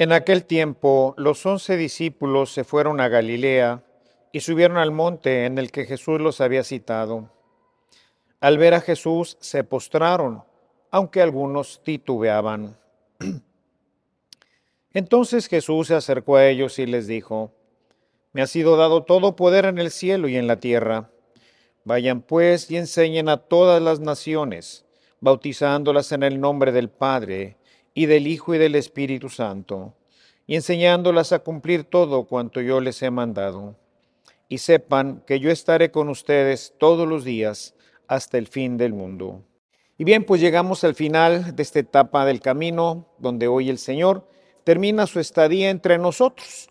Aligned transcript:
En 0.00 0.12
aquel 0.12 0.44
tiempo 0.44 1.12
los 1.16 1.44
once 1.44 1.76
discípulos 1.76 2.52
se 2.52 2.62
fueron 2.62 3.00
a 3.00 3.08
Galilea 3.08 3.82
y 4.30 4.38
subieron 4.40 4.76
al 4.76 4.92
monte 4.92 5.44
en 5.44 5.58
el 5.58 5.72
que 5.72 5.86
Jesús 5.86 6.20
los 6.20 6.40
había 6.40 6.62
citado. 6.62 7.32
Al 8.38 8.58
ver 8.58 8.74
a 8.74 8.80
Jesús 8.80 9.36
se 9.40 9.64
postraron, 9.64 10.44
aunque 10.92 11.20
algunos 11.20 11.82
titubeaban. 11.82 12.78
Entonces 14.92 15.48
Jesús 15.48 15.88
se 15.88 15.96
acercó 15.96 16.36
a 16.36 16.46
ellos 16.46 16.78
y 16.78 16.86
les 16.86 17.08
dijo, 17.08 17.50
Me 18.32 18.42
ha 18.42 18.46
sido 18.46 18.76
dado 18.76 19.02
todo 19.02 19.34
poder 19.34 19.64
en 19.64 19.78
el 19.78 19.90
cielo 19.90 20.28
y 20.28 20.36
en 20.36 20.46
la 20.46 20.60
tierra. 20.60 21.10
Vayan 21.82 22.22
pues 22.22 22.70
y 22.70 22.76
enseñen 22.76 23.28
a 23.28 23.38
todas 23.38 23.82
las 23.82 23.98
naciones, 23.98 24.84
bautizándolas 25.20 26.12
en 26.12 26.22
el 26.22 26.40
nombre 26.40 26.70
del 26.70 26.88
Padre, 26.88 27.57
y 27.98 28.06
del 28.06 28.28
Hijo 28.28 28.54
y 28.54 28.58
del 28.58 28.76
Espíritu 28.76 29.28
Santo, 29.28 29.92
y 30.46 30.54
enseñándolas 30.54 31.32
a 31.32 31.40
cumplir 31.40 31.82
todo 31.82 32.26
cuanto 32.26 32.60
yo 32.60 32.80
les 32.80 33.02
he 33.02 33.10
mandado. 33.10 33.74
Y 34.48 34.58
sepan 34.58 35.24
que 35.26 35.40
yo 35.40 35.50
estaré 35.50 35.90
con 35.90 36.08
ustedes 36.08 36.74
todos 36.78 37.08
los 37.08 37.24
días 37.24 37.74
hasta 38.06 38.38
el 38.38 38.46
fin 38.46 38.76
del 38.76 38.92
mundo. 38.92 39.42
Y 39.96 40.04
bien, 40.04 40.22
pues 40.22 40.40
llegamos 40.40 40.84
al 40.84 40.94
final 40.94 41.56
de 41.56 41.62
esta 41.64 41.80
etapa 41.80 42.24
del 42.24 42.38
camino, 42.38 43.08
donde 43.18 43.48
hoy 43.48 43.68
el 43.68 43.78
Señor 43.78 44.28
termina 44.62 45.08
su 45.08 45.18
estadía 45.18 45.68
entre 45.68 45.98
nosotros. 45.98 46.70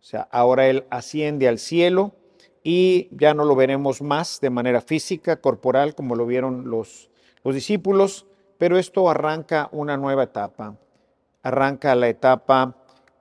O 0.00 0.04
sea, 0.04 0.28
ahora 0.30 0.68
Él 0.68 0.84
asciende 0.90 1.48
al 1.48 1.58
cielo 1.58 2.14
y 2.62 3.08
ya 3.10 3.34
no 3.34 3.44
lo 3.44 3.56
veremos 3.56 4.00
más 4.00 4.40
de 4.40 4.50
manera 4.50 4.80
física, 4.80 5.40
corporal, 5.40 5.96
como 5.96 6.14
lo 6.14 6.24
vieron 6.24 6.70
los, 6.70 7.10
los 7.42 7.56
discípulos, 7.56 8.28
pero 8.58 8.76
esto 8.76 9.08
arranca 9.08 9.68
una 9.72 9.96
nueva 9.96 10.24
etapa, 10.24 10.76
arranca 11.42 11.94
la 11.94 12.08
etapa 12.08 12.74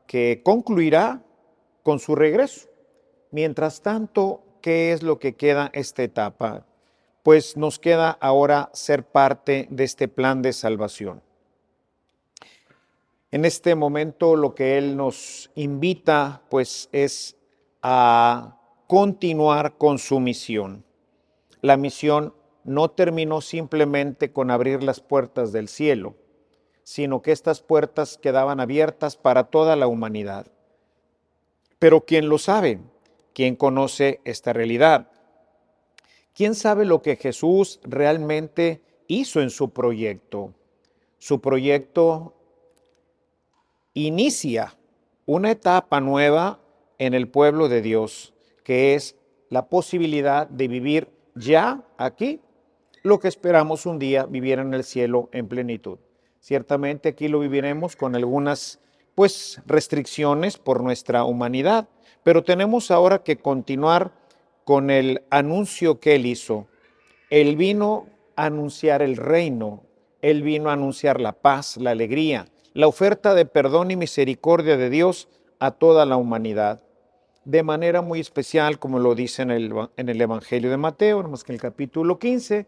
que 0.08 0.42
concluirá 0.44 1.22
con 1.84 2.00
su 2.00 2.16
regreso. 2.16 2.68
Mientras 3.32 3.82
tanto, 3.82 4.42
¿qué 4.62 4.92
es 4.92 5.04
lo 5.04 5.20
que 5.20 5.36
queda 5.36 5.70
esta 5.74 6.04
etapa? 6.04 6.66
Pues 7.24 7.56
nos 7.56 7.78
queda 7.78 8.10
ahora 8.20 8.70
ser 8.74 9.04
parte 9.04 9.68
de 9.70 9.84
este 9.84 10.08
plan 10.08 10.42
de 10.42 10.54
salvación. 10.54 11.22
En 13.30 13.44
este 13.44 13.76
momento 13.76 14.36
lo 14.36 14.56
que 14.56 14.78
Él 14.78 14.96
nos 14.96 15.52
invita 15.56 16.42
pues 16.50 16.90
es 16.94 17.36
a 17.82 18.58
continuar 18.88 19.78
con 19.78 20.00
su 20.00 20.20
misión. 20.20 20.86
La 21.62 21.76
misión 21.76 22.34
no 22.68 22.90
terminó 22.90 23.40
simplemente 23.40 24.34
con 24.34 24.52
abrir 24.52 24.84
las 24.84 25.00
puertas 25.00 25.54
del 25.54 25.70
cielo, 25.70 26.16
sino 26.84 27.22
que 27.22 27.32
estas 27.32 27.62
puertas 27.62 28.18
quedaban 28.18 28.60
abiertas 28.60 29.16
para 29.16 29.46
toda 29.46 29.78
la 29.78 29.88
humanidad. 29.88 30.48
Pero 31.80 32.02
¿quién 32.02 32.28
lo 32.28 32.38
sabe? 32.38 32.82
¿Quién 33.34 33.56
conoce 33.56 34.20
esta 34.26 34.52
realidad? 34.52 35.10
¿Quién 36.34 36.56
sabe 36.56 36.84
lo 36.84 37.02
que 37.02 37.16
Jesús 37.16 37.80
realmente 37.84 38.82
hizo 39.08 39.42
en 39.42 39.50
su 39.50 39.70
proyecto? 39.70 40.54
Su 41.20 41.40
proyecto 41.40 42.34
inicia 43.94 44.76
una 45.26 45.52
etapa 45.52 46.02
nueva 46.02 46.60
en 46.98 47.14
el 47.14 47.30
pueblo 47.30 47.70
de 47.70 47.82
Dios, 47.82 48.34
que 48.66 48.94
es 48.94 49.16
la 49.50 49.70
posibilidad 49.70 50.48
de 50.48 50.68
vivir 50.68 51.08
ya 51.34 51.86
aquí 51.98 52.42
lo 53.08 53.20
que 53.20 53.28
esperamos 53.28 53.86
un 53.86 54.00
día 54.00 54.26
vivir 54.26 54.60
en 54.60 54.74
el 54.74 54.84
cielo 54.84 55.30
en 55.32 55.48
plenitud. 55.48 55.98
Ciertamente 56.40 57.10
aquí 57.10 57.28
lo 57.28 57.40
viviremos 57.40 57.96
con 57.96 58.16
algunas 58.16 58.80
pues 59.16 59.62
restricciones 59.66 60.58
por 60.58 60.84
nuestra 60.84 61.24
humanidad, 61.24 61.90
pero 62.24 62.44
tenemos 62.44 62.92
ahora 62.92 63.24
que 63.24 63.38
continuar 63.38 64.12
con 64.64 64.92
el 64.92 65.24
anuncio 65.30 66.00
que 66.00 66.16
él 66.16 66.26
hizo. 66.26 66.68
Él 67.30 67.56
vino 67.56 68.08
a 68.36 68.46
anunciar 68.46 69.02
el 69.02 69.18
reino, 69.18 69.84
él 70.22 70.44
vino 70.44 70.70
a 70.70 70.74
anunciar 70.74 71.20
la 71.20 71.34
paz, 71.34 71.78
la 71.78 71.92
alegría, 71.92 72.48
la 72.74 72.88
oferta 72.88 73.34
de 73.34 73.46
perdón 73.46 73.90
y 73.90 73.96
misericordia 73.96 74.78
de 74.78 74.90
Dios 74.90 75.30
a 75.60 75.72
toda 75.72 76.06
la 76.06 76.18
humanidad. 76.18 76.84
De 77.44 77.64
manera 77.64 78.02
muy 78.02 78.20
especial, 78.20 78.78
como 78.78 79.00
lo 79.00 79.16
dice 79.16 79.42
en 79.42 79.52
el, 79.52 79.74
en 79.96 80.10
el 80.10 80.22
Evangelio 80.22 80.70
de 80.70 80.78
Mateo, 80.78 81.24
más 81.24 81.44
que 81.44 81.54
en 81.54 81.56
el 81.56 81.62
capítulo 81.62 82.20
15, 82.20 82.68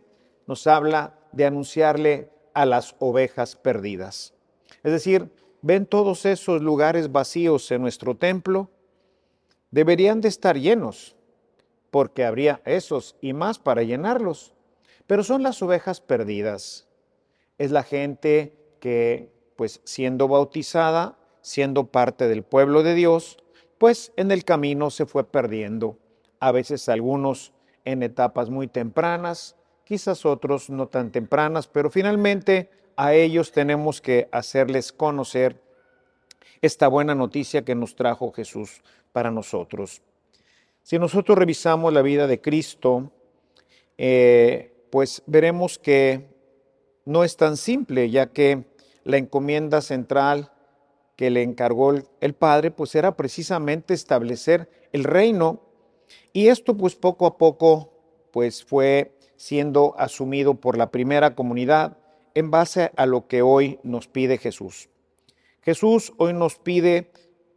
nos 0.50 0.66
habla 0.66 1.14
de 1.32 1.46
anunciarle 1.46 2.32
a 2.56 2.66
las 2.66 2.96
ovejas 2.98 3.56
perdidas. 3.56 4.34
Es 4.82 4.92
decir, 4.92 5.32
ven 5.62 5.86
todos 5.86 6.26
esos 6.26 6.64
lugares 6.64 7.12
vacíos 7.12 7.70
en 7.70 7.84
nuestro 7.84 8.16
templo, 8.16 8.72
deberían 9.70 10.22
de 10.22 10.28
estar 10.28 10.58
llenos, 10.58 11.16
porque 11.92 12.26
habría 12.26 12.64
esos 12.66 13.16
y 13.22 13.34
más 13.34 13.60
para 13.60 13.84
llenarlos. 13.84 14.56
Pero 15.06 15.24
son 15.24 15.44
las 15.44 15.62
ovejas 15.62 16.02
perdidas. 16.02 16.88
Es 17.60 17.70
la 17.70 17.84
gente 17.84 18.58
que, 18.80 19.32
pues 19.56 19.82
siendo 19.84 20.28
bautizada, 20.28 21.20
siendo 21.44 21.92
parte 21.92 22.28
del 22.28 22.42
pueblo 22.42 22.82
de 22.82 22.96
Dios, 22.96 23.38
pues 23.78 24.14
en 24.16 24.32
el 24.32 24.44
camino 24.46 24.90
se 24.90 25.06
fue 25.06 25.30
perdiendo. 25.30 26.00
A 26.40 26.52
veces 26.52 26.90
algunos 26.90 27.54
en 27.86 28.02
etapas 28.02 28.50
muy 28.50 28.68
tempranas, 28.68 29.56
quizás 29.90 30.24
otros 30.24 30.70
no 30.70 30.88
tan 30.88 31.12
tempranas, 31.12 31.66
pero 31.66 31.90
finalmente 31.90 32.70
a 32.96 33.16
ellos 33.16 33.52
tenemos 33.52 34.02
que 34.02 34.30
hacerles 34.32 34.94
conocer 34.94 35.60
esta 36.62 36.88
buena 36.88 37.16
noticia 37.16 37.66
que 37.66 37.74
nos 37.74 37.96
trajo 37.96 38.32
Jesús 38.32 38.84
para 39.12 39.32
nosotros. 39.32 40.04
Si 40.84 41.00
nosotros 41.00 41.36
revisamos 41.40 41.92
la 41.92 42.04
vida 42.04 42.28
de 42.28 42.40
Cristo, 42.40 43.12
eh, 43.98 44.86
pues 44.92 45.24
veremos 45.26 45.80
que 45.80 46.30
no 47.06 47.24
es 47.24 47.36
tan 47.36 47.58
simple, 47.58 48.12
ya 48.12 48.28
que 48.28 48.66
la 49.06 49.18
encomienda 49.18 49.82
central 49.82 50.52
que 51.16 51.32
le 51.32 51.42
encargó 51.42 51.96
el 52.22 52.34
Padre, 52.36 52.70
pues 52.70 52.94
era 52.94 53.18
precisamente 53.18 53.96
establecer 53.96 54.70
el 54.92 55.04
reino. 55.04 55.62
Y 56.32 56.50
esto 56.50 56.78
pues 56.78 56.94
poco 56.94 57.26
a 57.26 57.40
poco 57.40 57.92
pues 58.32 58.64
fue 58.64 59.16
siendo 59.40 59.96
asumido 59.98 60.56
por 60.56 60.78
la 60.78 60.92
primera 60.92 61.34
comunidad 61.34 61.96
en 62.36 62.52
base 62.52 62.92
a 62.98 63.06
lo 63.06 63.28
que 63.28 63.42
hoy 63.42 63.80
nos 63.84 64.10
pide 64.10 64.38
Jesús. 64.38 64.90
Jesús 65.62 66.12
hoy 66.18 66.34
nos 66.34 66.60
pide 66.60 67.10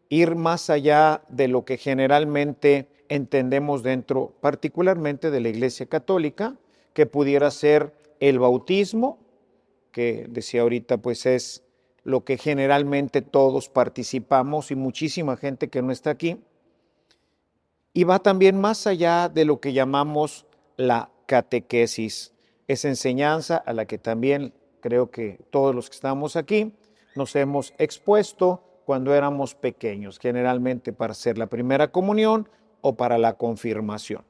ir 0.09 0.37
más 0.37 0.71
allá 0.71 1.25
de 1.29 1.49
lo 1.49 1.65
que 1.65 1.79
generalmente 1.79 2.89
entendemos 3.09 3.83
dentro, 3.83 4.33
particularmente 4.41 5.33
de 5.33 5.41
la 5.41 5.49
Iglesia 5.49 5.87
Católica, 5.87 6.57
que 6.95 7.07
pudiera 7.07 7.51
ser 7.51 7.93
el 8.21 8.39
bautismo, 8.39 9.19
que 9.91 10.27
decía 10.29 10.63
ahorita 10.63 10.99
pues 10.99 11.27
es 11.27 11.65
lo 12.05 12.25
que 12.25 12.39
generalmente 12.39 13.23
todos 13.23 13.69
participamos 13.69 14.71
y 14.71 14.77
muchísima 14.77 15.37
gente 15.37 15.69
que 15.69 15.83
no 15.83 15.91
está 15.91 16.11
aquí. 16.11 16.39
Y 17.93 18.05
va 18.05 18.21
también 18.21 18.61
más 18.61 18.87
allá 18.87 19.29
de 19.29 19.45
lo 19.45 19.59
que 19.59 19.73
llamamos 19.73 20.47
la 20.77 21.12
catequesis, 21.33 22.35
esa 22.69 22.89
enseñanza 22.89 23.57
a 23.57 23.73
la 23.73 23.87
que 23.87 23.97
también 23.97 24.53
creo 24.83 25.11
que 25.11 25.39
todos 25.49 25.75
los 25.75 25.89
que 25.89 25.95
estamos 25.95 26.37
aquí 26.37 26.75
nos 27.15 27.35
hemos 27.37 27.73
expuesto 27.79 28.63
cuando 28.85 29.15
éramos 29.15 29.55
pequeños, 29.55 30.19
generalmente 30.19 30.93
para 30.93 31.13
hacer 31.13 31.39
la 31.39 31.47
primera 31.47 31.89
comunión 31.91 32.51
o 32.83 32.97
para 32.97 33.17
la 33.17 33.39
confirmación, 33.39 34.27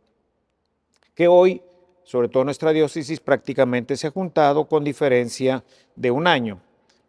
que 1.17 1.27
hoy, 1.27 1.61
sobre 2.05 2.29
todo 2.29 2.45
nuestra 2.45 2.71
diócesis, 2.71 3.19
prácticamente 3.19 3.97
se 3.97 4.07
ha 4.07 4.13
juntado 4.13 4.69
con 4.69 4.85
diferencia 4.85 5.65
de 5.97 6.13
un 6.13 6.29
año, 6.29 6.61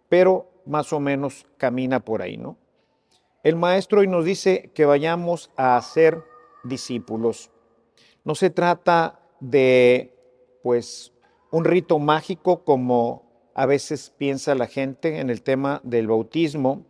pero 0.10 0.50
más 0.66 0.92
o 0.92 1.00
menos 1.00 1.46
camina 1.58 2.00
por 2.00 2.24
ahí, 2.24 2.36
¿no? 2.38 2.58
El 3.44 3.58
maestro 3.58 4.00
hoy 4.00 4.08
nos 4.08 4.26
dice 4.26 4.72
que 4.74 4.86
vayamos 4.86 5.52
a 5.56 5.80
ser 5.84 6.24
discípulos. 6.64 7.52
No 8.24 8.34
se 8.34 8.50
trata 8.50 9.20
de 9.44 10.16
pues 10.64 11.12
un 11.52 11.66
rito 11.66 12.00
mágico 12.00 12.64
como 12.64 13.52
a 13.54 13.66
veces 13.66 14.14
piensa 14.18 14.56
la 14.56 14.68
gente 14.68 15.20
en 15.20 15.30
el 15.30 15.44
tema 15.44 15.82
del 15.84 16.08
bautismo, 16.08 16.86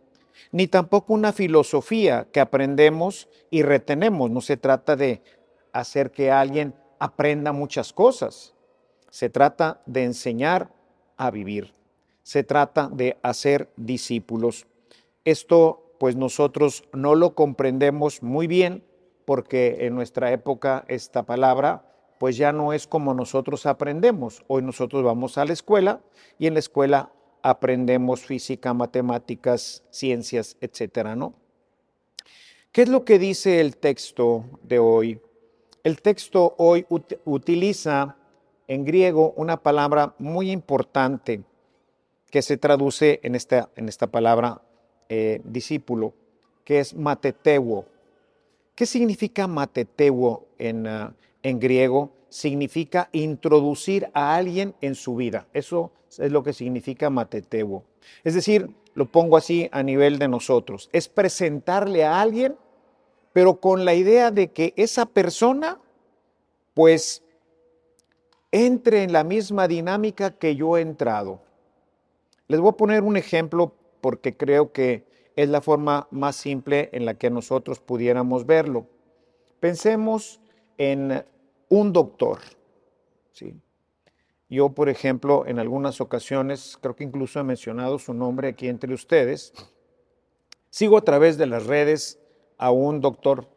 ni 0.52 0.68
tampoco 0.68 1.14
una 1.14 1.32
filosofía 1.32 2.28
que 2.32 2.40
aprendemos 2.40 3.28
y 3.50 3.62
retenemos. 3.62 4.30
No 4.30 4.40
se 4.40 4.56
trata 4.56 4.94
de 4.94 5.20
hacer 5.72 6.12
que 6.12 6.30
alguien 6.30 6.74
aprenda 7.00 7.52
muchas 7.52 7.92
cosas. 7.92 8.54
Se 9.10 9.28
trata 9.28 9.82
de 9.86 10.04
enseñar 10.04 10.70
a 11.16 11.30
vivir. 11.32 11.74
Se 12.22 12.44
trata 12.44 12.88
de 12.88 13.18
hacer 13.22 13.68
discípulos. 13.76 14.66
Esto 15.24 15.96
pues 15.98 16.14
nosotros 16.14 16.84
no 16.92 17.16
lo 17.16 17.34
comprendemos 17.34 18.22
muy 18.22 18.46
bien 18.46 18.84
porque 19.24 19.86
en 19.86 19.94
nuestra 19.94 20.32
época 20.32 20.84
esta 20.88 21.24
palabra 21.24 21.93
pues 22.18 22.36
ya 22.36 22.52
no 22.52 22.72
es 22.72 22.86
como 22.86 23.14
nosotros 23.14 23.66
aprendemos. 23.66 24.44
Hoy 24.46 24.62
nosotros 24.62 25.02
vamos 25.02 25.38
a 25.38 25.44
la 25.44 25.52
escuela 25.52 26.00
y 26.38 26.46
en 26.46 26.54
la 26.54 26.60
escuela 26.60 27.10
aprendemos 27.42 28.22
física, 28.22 28.72
matemáticas, 28.72 29.82
ciencias, 29.90 30.56
etcétera, 30.60 31.14
¿no? 31.14 31.34
¿Qué 32.72 32.82
es 32.82 32.88
lo 32.88 33.04
que 33.04 33.18
dice 33.18 33.60
el 33.60 33.76
texto 33.76 34.44
de 34.62 34.78
hoy? 34.78 35.20
El 35.84 36.00
texto 36.00 36.54
hoy 36.58 36.86
utiliza 37.24 38.16
en 38.66 38.84
griego 38.84 39.32
una 39.36 39.62
palabra 39.62 40.14
muy 40.18 40.50
importante 40.50 41.42
que 42.30 42.42
se 42.42 42.56
traduce 42.56 43.20
en 43.22 43.34
esta, 43.34 43.70
en 43.76 43.88
esta 43.88 44.08
palabra 44.08 44.62
eh, 45.08 45.40
discípulo, 45.44 46.14
que 46.64 46.80
es 46.80 46.94
mateteuo. 46.94 47.84
¿Qué 48.74 48.86
significa 48.86 49.46
mateteuo 49.46 50.46
en, 50.58 50.86
ah, 50.86 51.14
en 51.44 51.60
griego? 51.60 52.10
Significa 52.28 53.08
introducir 53.12 54.08
a 54.12 54.34
alguien 54.34 54.74
en 54.80 54.96
su 54.96 55.14
vida. 55.14 55.46
Eso 55.52 55.92
es 56.18 56.32
lo 56.32 56.42
que 56.42 56.52
significa 56.52 57.10
mateteuo. 57.10 57.84
Es 58.24 58.34
decir, 58.34 58.70
lo 58.94 59.06
pongo 59.06 59.36
así 59.36 59.68
a 59.70 59.84
nivel 59.84 60.18
de 60.18 60.26
nosotros. 60.26 60.88
Es 60.92 61.08
presentarle 61.08 62.04
a 62.04 62.20
alguien, 62.20 62.56
pero 63.32 63.60
con 63.60 63.84
la 63.84 63.94
idea 63.94 64.32
de 64.32 64.48
que 64.48 64.72
esa 64.76 65.06
persona, 65.06 65.80
pues, 66.74 67.22
entre 68.50 69.02
en 69.02 69.12
la 69.12 69.24
misma 69.24 69.68
dinámica 69.68 70.30
que 70.32 70.56
yo 70.56 70.76
he 70.76 70.80
entrado. 70.80 71.40
Les 72.46 72.60
voy 72.60 72.70
a 72.70 72.76
poner 72.76 73.02
un 73.02 73.16
ejemplo 73.16 73.74
porque 74.00 74.36
creo 74.36 74.72
que 74.72 75.04
es 75.34 75.48
la 75.48 75.60
forma 75.60 76.06
más 76.10 76.36
simple 76.36 76.90
en 76.92 77.04
la 77.04 77.14
que 77.14 77.30
nosotros 77.30 77.80
pudiéramos 77.80 78.46
verlo. 78.46 78.86
Pensemos 79.58 80.40
en 80.78 81.24
un 81.74 81.92
doctor. 81.92 82.38
¿sí? 83.32 83.54
Yo, 84.48 84.70
por 84.70 84.88
ejemplo, 84.88 85.44
en 85.46 85.58
algunas 85.58 86.00
ocasiones, 86.00 86.78
creo 86.80 86.94
que 86.94 87.04
incluso 87.04 87.40
he 87.40 87.44
mencionado 87.44 87.98
su 87.98 88.14
nombre 88.14 88.48
aquí 88.48 88.68
entre 88.68 88.94
ustedes, 88.94 89.52
sigo 90.70 90.96
a 90.96 91.02
través 91.02 91.36
de 91.36 91.46
las 91.46 91.66
redes 91.66 92.20
a 92.58 92.70
un 92.70 93.00
doctor 93.00 93.48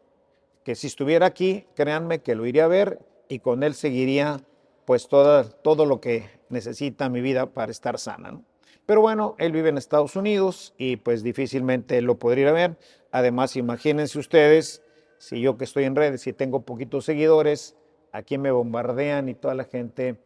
que 0.64 0.74
si 0.74 0.88
estuviera 0.88 1.26
aquí, 1.26 1.66
créanme 1.74 2.20
que 2.20 2.34
lo 2.34 2.44
iría 2.44 2.64
a 2.64 2.68
ver 2.68 2.98
y 3.28 3.38
con 3.38 3.62
él 3.62 3.74
seguiría 3.74 4.40
pues 4.84 5.06
todo, 5.08 5.44
todo 5.44 5.86
lo 5.86 6.00
que 6.00 6.28
necesita 6.48 7.08
mi 7.08 7.20
vida 7.20 7.46
para 7.46 7.70
estar 7.70 7.98
sana. 7.98 8.32
¿no? 8.32 8.44
Pero 8.84 9.00
bueno, 9.00 9.36
él 9.38 9.52
vive 9.52 9.68
en 9.68 9.78
Estados 9.78 10.16
Unidos 10.16 10.74
y 10.76 10.96
pues 10.96 11.22
difícilmente 11.22 12.02
lo 12.02 12.18
podría 12.18 12.50
ver. 12.52 12.76
Además, 13.12 13.54
imagínense 13.56 14.18
ustedes, 14.18 14.82
si 15.18 15.40
yo 15.40 15.56
que 15.56 15.64
estoy 15.64 15.84
en 15.84 15.94
redes 15.94 16.26
y 16.26 16.32
tengo 16.32 16.62
poquitos 16.62 17.04
seguidores, 17.04 17.77
aquí 18.12 18.38
me 18.38 18.50
bombardean 18.50 19.28
y 19.28 19.34
toda 19.34 19.54
la 19.54 19.64
gente, 19.64 20.16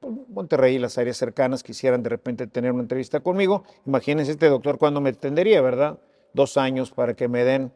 pues, 0.00 0.14
Monterrey 0.28 0.76
y 0.76 0.78
las 0.78 0.98
áreas 0.98 1.16
cercanas 1.16 1.62
quisieran 1.62 2.02
de 2.02 2.10
repente 2.10 2.46
tener 2.46 2.72
una 2.72 2.82
entrevista 2.82 3.20
conmigo. 3.20 3.64
Imagínense 3.86 4.32
este 4.32 4.48
doctor 4.48 4.78
cuando 4.78 5.00
me 5.00 5.10
atendería, 5.10 5.60
¿verdad? 5.60 5.98
Dos 6.32 6.56
años 6.56 6.90
para 6.90 7.14
que 7.14 7.28
me 7.28 7.44
den 7.44 7.72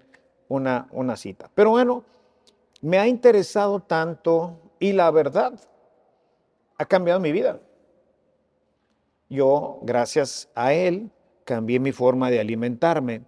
una, 0.48 0.88
una 0.92 1.16
cita. 1.16 1.50
Pero 1.54 1.70
bueno, 1.70 2.04
me 2.80 2.98
ha 2.98 3.06
interesado 3.06 3.80
tanto 3.80 4.58
y 4.78 4.92
la 4.92 5.10
verdad 5.10 5.58
ha 6.78 6.84
cambiado 6.84 7.20
mi 7.20 7.32
vida 7.32 7.60
yo, 9.28 9.80
gracias 9.82 10.48
a 10.54 10.72
él, 10.72 11.10
cambié 11.44 11.80
mi 11.80 11.92
forma 11.92 12.30
de 12.30 12.40
alimentarme. 12.40 13.22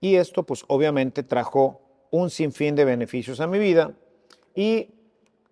Y 0.00 0.16
esto, 0.16 0.44
pues 0.44 0.64
obviamente, 0.68 1.22
trajo 1.22 1.80
un 2.10 2.30
sinfín 2.30 2.76
de 2.76 2.84
beneficios 2.84 3.40
a 3.40 3.46
mi 3.46 3.58
vida. 3.58 3.94
Y 4.54 4.90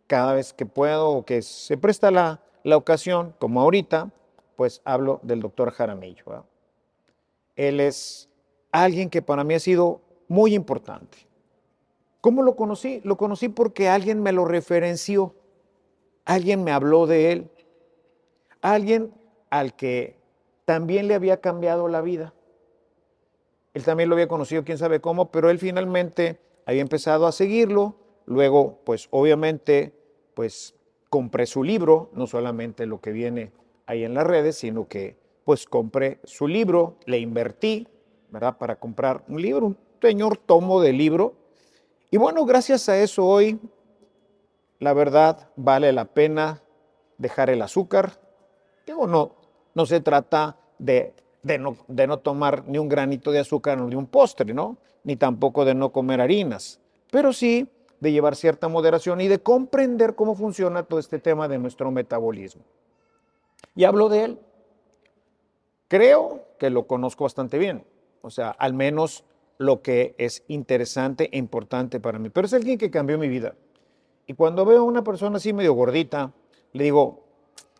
cada 0.06 0.34
vez 0.34 0.52
que 0.52 0.66
puedo 0.66 1.10
o 1.10 1.24
que 1.24 1.42
se 1.42 1.76
presta 1.76 2.10
la, 2.10 2.40
ocasión, 2.76 3.34
como 3.38 3.60
ahorita, 3.60 4.10
pues 4.56 4.80
hablo 4.84 5.20
del 5.22 5.40
doctor 5.40 5.70
Jaramillo. 5.70 6.44
Él 7.56 7.80
es 7.80 8.28
alguien 8.72 9.10
que 9.10 9.22
para 9.22 9.44
mí 9.44 9.54
ha 9.54 9.60
sido 9.60 10.00
muy 10.28 10.54
importante. 10.54 11.18
¿Cómo 12.20 12.42
lo 12.42 12.56
conocí? 12.56 13.00
Lo 13.04 13.16
conocí 13.16 13.48
porque 13.48 13.88
alguien 13.88 14.22
me 14.22 14.32
lo 14.32 14.44
referenció, 14.44 15.34
alguien 16.24 16.64
me 16.64 16.72
habló 16.72 17.06
de 17.06 17.32
él, 17.32 17.50
alguien 18.62 19.12
al 19.50 19.76
que 19.76 20.16
también 20.64 21.06
le 21.06 21.14
había 21.14 21.40
cambiado 21.40 21.86
la 21.88 22.00
vida. 22.00 22.32
Él 23.74 23.84
también 23.84 24.08
lo 24.08 24.14
había 24.14 24.28
conocido, 24.28 24.64
quién 24.64 24.78
sabe 24.78 25.00
cómo, 25.00 25.30
pero 25.30 25.50
él 25.50 25.58
finalmente 25.58 26.40
había 26.64 26.80
empezado 26.80 27.26
a 27.26 27.32
seguirlo. 27.32 27.96
Luego, 28.26 28.80
pues 28.84 29.08
obviamente, 29.10 29.92
pues 30.34 30.74
compré 31.10 31.46
su 31.46 31.62
libro, 31.62 32.10
no 32.14 32.26
solamente 32.26 32.86
lo 32.86 33.00
que 33.00 33.12
viene 33.12 33.52
ahí 33.86 34.04
en 34.04 34.14
las 34.14 34.26
redes, 34.26 34.56
sino 34.56 34.88
que 34.88 35.16
pues 35.44 35.66
compré 35.66 36.18
su 36.24 36.48
libro, 36.48 36.96
le 37.04 37.18
invertí, 37.18 37.86
¿verdad? 38.30 38.56
Para 38.56 38.76
comprar 38.76 39.22
un 39.28 39.40
libro, 39.40 39.66
un 39.66 39.78
señor 40.00 40.38
tomo 40.38 40.80
de 40.80 40.92
libro. 40.92 41.34
Y 42.10 42.16
bueno, 42.16 42.44
gracias 42.46 42.88
a 42.88 42.98
eso 42.98 43.26
hoy, 43.26 43.60
la 44.78 44.92
verdad, 44.94 45.50
vale 45.56 45.92
la 45.92 46.06
pena 46.06 46.62
dejar 47.18 47.50
el 47.50 47.62
azúcar. 47.62 48.18
Digo, 48.86 49.06
no, 49.06 49.34
no 49.74 49.86
se 49.86 50.00
trata 50.00 50.58
de, 50.78 51.12
no, 51.58 51.76
de 51.88 52.06
no 52.06 52.18
tomar 52.18 52.64
ni 52.66 52.78
un 52.78 52.88
granito 52.88 53.30
de 53.30 53.40
azúcar 53.40 53.78
ni 53.80 53.94
un 53.94 54.06
postre, 54.06 54.54
¿no? 54.54 54.78
Ni 55.04 55.16
tampoco 55.16 55.64
de 55.64 55.74
no 55.74 55.92
comer 55.92 56.20
harinas, 56.20 56.80
pero 57.10 57.32
sí 57.32 57.68
de 58.00 58.12
llevar 58.12 58.36
cierta 58.36 58.68
moderación 58.68 59.20
y 59.20 59.28
de 59.28 59.38
comprender 59.38 60.14
cómo 60.14 60.34
funciona 60.34 60.82
todo 60.82 60.98
este 61.00 61.18
tema 61.18 61.48
de 61.48 61.58
nuestro 61.58 61.90
metabolismo. 61.90 62.62
Y 63.74 63.84
hablo 63.84 64.08
de 64.08 64.24
él. 64.24 64.38
Creo 65.88 66.44
que 66.58 66.70
lo 66.70 66.86
conozco 66.86 67.24
bastante 67.24 67.58
bien, 67.58 67.84
o 68.22 68.30
sea, 68.30 68.50
al 68.50 68.74
menos 68.74 69.24
lo 69.58 69.82
que 69.82 70.14
es 70.18 70.42
interesante 70.48 71.28
e 71.32 71.38
importante 71.38 72.00
para 72.00 72.18
mí. 72.18 72.30
Pero 72.30 72.46
es 72.46 72.54
alguien 72.54 72.78
que 72.78 72.90
cambió 72.90 73.18
mi 73.18 73.28
vida. 73.28 73.54
Y 74.26 74.34
cuando 74.34 74.64
veo 74.64 74.80
a 74.80 74.84
una 74.84 75.04
persona 75.04 75.36
así 75.36 75.52
medio 75.52 75.74
gordita, 75.74 76.32
le 76.72 76.84
digo, 76.84 77.24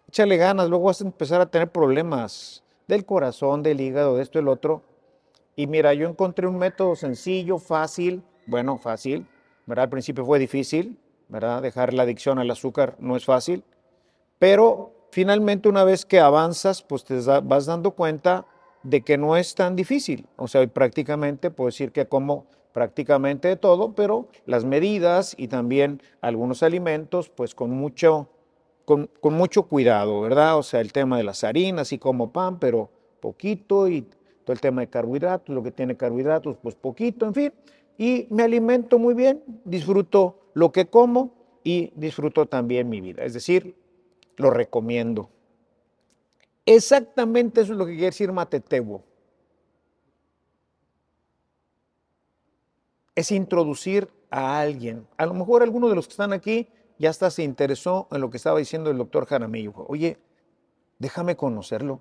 échale 0.09 0.37
ganas, 0.37 0.69
luego 0.69 0.85
vas 0.85 1.01
a 1.01 1.05
empezar 1.05 1.41
a 1.41 1.51
tener 1.51 1.71
problemas 1.71 2.63
del 2.87 3.05
corazón, 3.05 3.63
del 3.63 3.81
hígado, 3.81 4.17
de 4.17 4.23
esto 4.23 4.39
y 4.39 4.43
el 4.43 4.49
otro. 4.49 4.83
Y 5.57 5.67
mira, 5.67 5.95
yo 5.95 6.09
encontré 6.09 6.47
un 6.47 6.59
método 6.59 6.95
sencillo, 6.97 7.59
fácil, 7.59 8.23
bueno, 8.47 8.79
fácil, 8.79 9.27
¿verdad? 9.67 9.85
Al 9.85 9.91
principio 9.91 10.25
fue 10.25 10.39
difícil, 10.39 10.99
¿verdad? 11.29 11.63
Dejar 11.63 11.95
la 11.95 12.03
adicción 12.03 12.39
al 12.39 12.51
azúcar 12.51 12.97
no 12.99 13.17
es 13.17 13.25
fácil, 13.25 13.65
pero 14.39 14.93
finalmente 15.11 15.69
una 15.69 15.85
vez 15.85 16.05
que 16.05 16.21
avanzas, 16.21 16.83
pues 16.83 17.05
te 17.05 17.21
vas 17.43 17.67
dando 17.67 17.93
cuenta 17.93 18.47
de 18.83 19.03
que 19.03 19.17
no 19.17 19.37
es 19.37 19.55
tan 19.55 19.77
difícil. 19.77 20.27
O 20.37 20.49
sea, 20.49 20.67
prácticamente 20.67 21.51
puedo 21.51 21.69
decir 21.69 21.93
que 21.93 22.07
como 22.07 22.47
prácticamente 22.73 23.49
de 23.49 23.57
todo, 23.57 23.95
pero 23.95 24.29
las 24.47 24.65
medidas 24.65 25.35
y 25.39 25.49
también 25.49 26.03
algunos 26.21 26.63
alimentos, 26.63 27.29
pues 27.29 27.55
con 27.55 27.71
mucho 27.71 28.29
con, 28.85 29.09
mucho 29.23 29.65
cuidado, 29.65 30.21
¿verdad? 30.21 30.59
O 30.59 30.63
sea, 30.63 30.81
el 30.81 30.93
tema 30.93 31.17
de 31.17 31.25
las 31.25 31.45
harinas 31.45 31.93
y 31.93 31.99
como 31.99 32.33
pan, 32.33 32.59
pero 32.59 32.91
poquito 33.21 33.89
y 33.89 34.03
todo 34.45 34.53
el 34.53 34.61
tema 34.61 34.83
de 34.83 34.89
carbohidratos, 34.89 35.55
lo 35.55 35.63
que 35.63 35.71
tiene 35.71 35.97
carbohidratos, 35.97 36.57
pues 36.63 36.75
poquito, 36.75 37.27
en 37.27 37.35
fin. 37.35 37.53
Y 37.97 38.27
me 38.31 38.43
alimento 38.43 38.99
muy 38.99 39.15
bien, 39.15 39.43
disfruto 39.65 40.51
lo 40.55 40.73
que 40.73 40.87
como 40.87 41.61
y 41.63 41.93
disfruto 41.97 42.47
también 42.47 42.89
mi 42.89 43.01
vida. 43.01 43.25
Es 43.25 43.35
decir, 43.35 43.77
lo 44.37 44.51
recomiendo. 44.51 45.31
Exactamente 46.67 47.61
eso 47.61 47.73
es 47.73 47.79
lo 47.79 47.87
que 47.87 47.93
quiere 47.93 48.07
decir 48.07 48.33
Matetebo. 48.33 49.05
Es 53.15 53.31
introducir 53.31 54.09
a 54.31 54.61
alguien. 54.61 55.07
A 55.17 55.27
lo 55.27 55.35
mejor 55.35 55.63
algunos 55.63 55.91
de 55.91 55.97
los 55.97 56.07
que 56.07 56.13
están 56.13 56.33
aquí 56.33 56.69
ya 56.99 57.11
hasta 57.11 57.31
se 57.31 57.43
interesó 57.43 58.09
en 58.11 58.21
lo 58.21 58.31
que 58.31 58.37
estaba 58.37 58.59
diciendo 58.59 58.91
el 58.91 58.99
doctor 58.99 59.27
Jaramillo. 59.27 59.73
Oye, 59.89 60.19
déjame 60.99 61.37
conocerlo. 61.37 62.01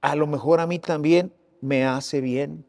A 0.00 0.14
lo 0.16 0.26
mejor 0.26 0.60
a 0.60 0.66
mí 0.66 0.78
también 0.78 1.32
me 1.60 1.84
hace 1.84 2.20
bien. 2.20 2.64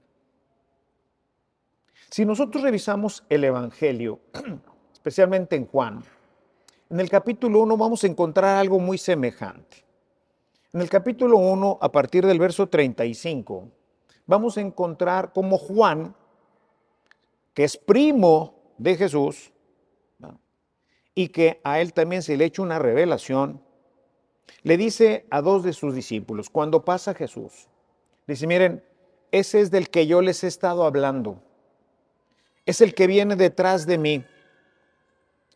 Si 2.13 2.25
nosotros 2.25 2.61
revisamos 2.61 3.23
el 3.27 3.43
Evangelio, 3.43 4.19
especialmente 4.93 5.55
en 5.55 5.65
Juan, 5.65 6.03
en 6.91 6.99
el 6.99 7.09
capítulo 7.09 7.63
1 7.63 7.75
vamos 7.75 8.03
a 8.03 8.07
encontrar 8.07 8.55
algo 8.55 8.77
muy 8.79 8.99
semejante. 8.99 9.77
En 10.73 10.81
el 10.81 10.91
capítulo 10.91 11.39
1, 11.39 11.79
a 11.81 11.91
partir 11.91 12.23
del 12.27 12.37
verso 12.37 12.69
35, 12.69 13.67
vamos 14.27 14.57
a 14.57 14.61
encontrar 14.61 15.33
como 15.33 15.57
Juan, 15.57 16.15
que 17.55 17.63
es 17.63 17.77
primo 17.77 18.59
de 18.77 18.95
Jesús, 18.95 19.51
y 21.15 21.29
que 21.29 21.61
a 21.63 21.81
él 21.81 21.93
también 21.93 22.21
se 22.21 22.37
le 22.37 22.45
echa 22.45 22.61
una 22.61 22.77
revelación, 22.77 23.59
le 24.61 24.77
dice 24.77 25.25
a 25.31 25.41
dos 25.41 25.63
de 25.63 25.73
sus 25.73 25.95
discípulos, 25.95 26.51
cuando 26.51 26.85
pasa 26.85 27.15
Jesús, 27.15 27.67
dice, 28.27 28.45
miren, 28.45 28.83
ese 29.31 29.61
es 29.61 29.71
del 29.71 29.89
que 29.89 30.05
yo 30.05 30.21
les 30.21 30.43
he 30.43 30.47
estado 30.47 30.83
hablando, 30.83 31.41
es 32.65 32.81
el 32.81 32.93
que 32.93 33.07
viene 33.07 33.35
detrás 33.35 33.85
de 33.85 33.97
mí, 33.97 34.25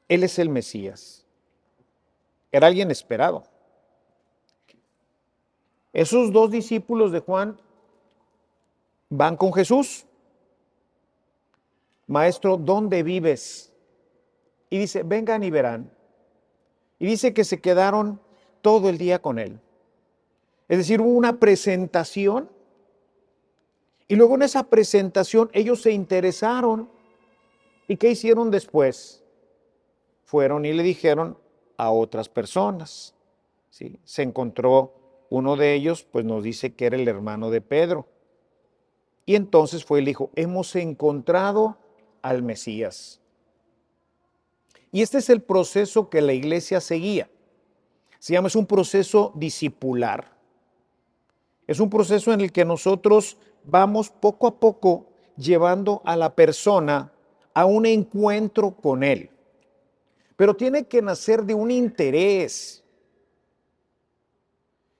él 0.07 0.23
es 0.23 0.39
el 0.39 0.49
Mesías. 0.49 1.25
Era 2.51 2.67
alguien 2.67 2.91
esperado. 2.91 3.43
Esos 5.93 6.31
dos 6.31 6.51
discípulos 6.51 7.11
de 7.11 7.19
Juan 7.19 7.59
van 9.09 9.35
con 9.35 9.53
Jesús. 9.53 10.05
Maestro, 12.07 12.57
¿dónde 12.57 13.03
vives? 13.03 13.73
Y 14.69 14.79
dice, 14.79 15.03
vengan 15.03 15.43
y 15.43 15.49
verán. 15.49 15.91
Y 16.99 17.05
dice 17.05 17.33
que 17.33 17.43
se 17.43 17.59
quedaron 17.59 18.19
todo 18.61 18.89
el 18.89 18.97
día 18.97 19.21
con 19.21 19.39
él. 19.39 19.59
Es 20.67 20.77
decir, 20.77 21.01
hubo 21.01 21.09
una 21.09 21.39
presentación 21.39 22.49
y 24.07 24.15
luego 24.15 24.35
en 24.35 24.43
esa 24.43 24.63
presentación 24.63 25.49
ellos 25.53 25.81
se 25.81 25.91
interesaron. 25.91 26.89
¿Y 27.87 27.97
qué 27.97 28.11
hicieron 28.11 28.51
después? 28.51 29.23
Fueron 30.25 30.65
y 30.65 30.73
le 30.73 30.83
dijeron 30.83 31.37
a 31.77 31.91
otras 31.91 32.27
personas. 32.27 33.15
¿sí? 33.69 33.99
Se 34.03 34.23
encontró 34.23 34.93
uno 35.29 35.55
de 35.55 35.73
ellos, 35.73 36.03
pues 36.03 36.25
nos 36.25 36.43
dice 36.43 36.73
que 36.73 36.85
era 36.85 36.97
el 36.97 37.07
hermano 37.07 37.49
de 37.49 37.61
Pedro. 37.61 38.07
Y 39.25 39.35
entonces 39.35 39.85
fue 39.85 39.99
y 39.99 40.03
le 40.03 40.11
dijo, 40.11 40.31
hemos 40.35 40.75
encontrado 40.75 41.77
al 42.21 42.43
Mesías. 42.43 43.21
Y 44.91 45.01
este 45.01 45.17
es 45.17 45.29
el 45.29 45.41
proceso 45.41 46.09
que 46.09 46.21
la 46.21 46.33
iglesia 46.33 46.79
seguía. 46.79 47.29
Se 48.19 48.33
llama, 48.33 48.47
es 48.47 48.55
un 48.55 48.65
proceso 48.65 49.31
discipular. 49.35 50.31
Es 51.67 51.79
un 51.79 51.89
proceso 51.89 52.33
en 52.33 52.41
el 52.41 52.51
que 52.51 52.65
nosotros 52.65 53.37
vamos 53.65 54.09
poco 54.09 54.47
a 54.47 54.59
poco 54.59 55.07
llevando 55.35 56.01
a 56.05 56.15
la 56.15 56.33
persona 56.33 57.11
a 57.57 57.65
un 57.65 57.87
encuentro 57.87 58.69
con 58.69 59.01
Él. 59.01 59.31
Pero 60.35 60.55
tiene 60.55 60.85
que 60.85 61.01
nacer 61.01 61.43
de 61.43 61.55
un 61.55 61.71
interés. 61.71 62.83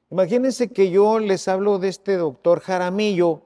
Imagínense 0.09 0.69
que 0.69 0.89
yo 0.89 1.19
les 1.19 1.47
hablo 1.47 1.77
de 1.77 1.89
este 1.89 2.17
doctor 2.17 2.61
Jaramillo, 2.61 3.43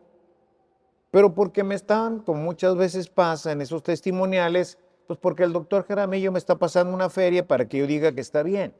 pero 1.11 1.35
porque 1.35 1.61
me 1.61 1.75
están, 1.75 2.19
como 2.19 2.41
muchas 2.41 2.77
veces 2.77 3.09
pasa 3.09 3.51
en 3.51 3.59
esos 3.59 3.83
testimoniales, 3.83 4.77
pues 5.07 5.19
porque 5.19 5.43
el 5.43 5.51
doctor 5.51 5.85
Jaramillo 5.85 6.31
me 6.31 6.39
está 6.39 6.55
pasando 6.57 6.93
una 6.93 7.09
feria 7.09 7.45
para 7.45 7.67
que 7.67 7.79
yo 7.79 7.87
diga 7.87 8.13
que 8.13 8.21
está 8.21 8.43
bien. 8.43 8.73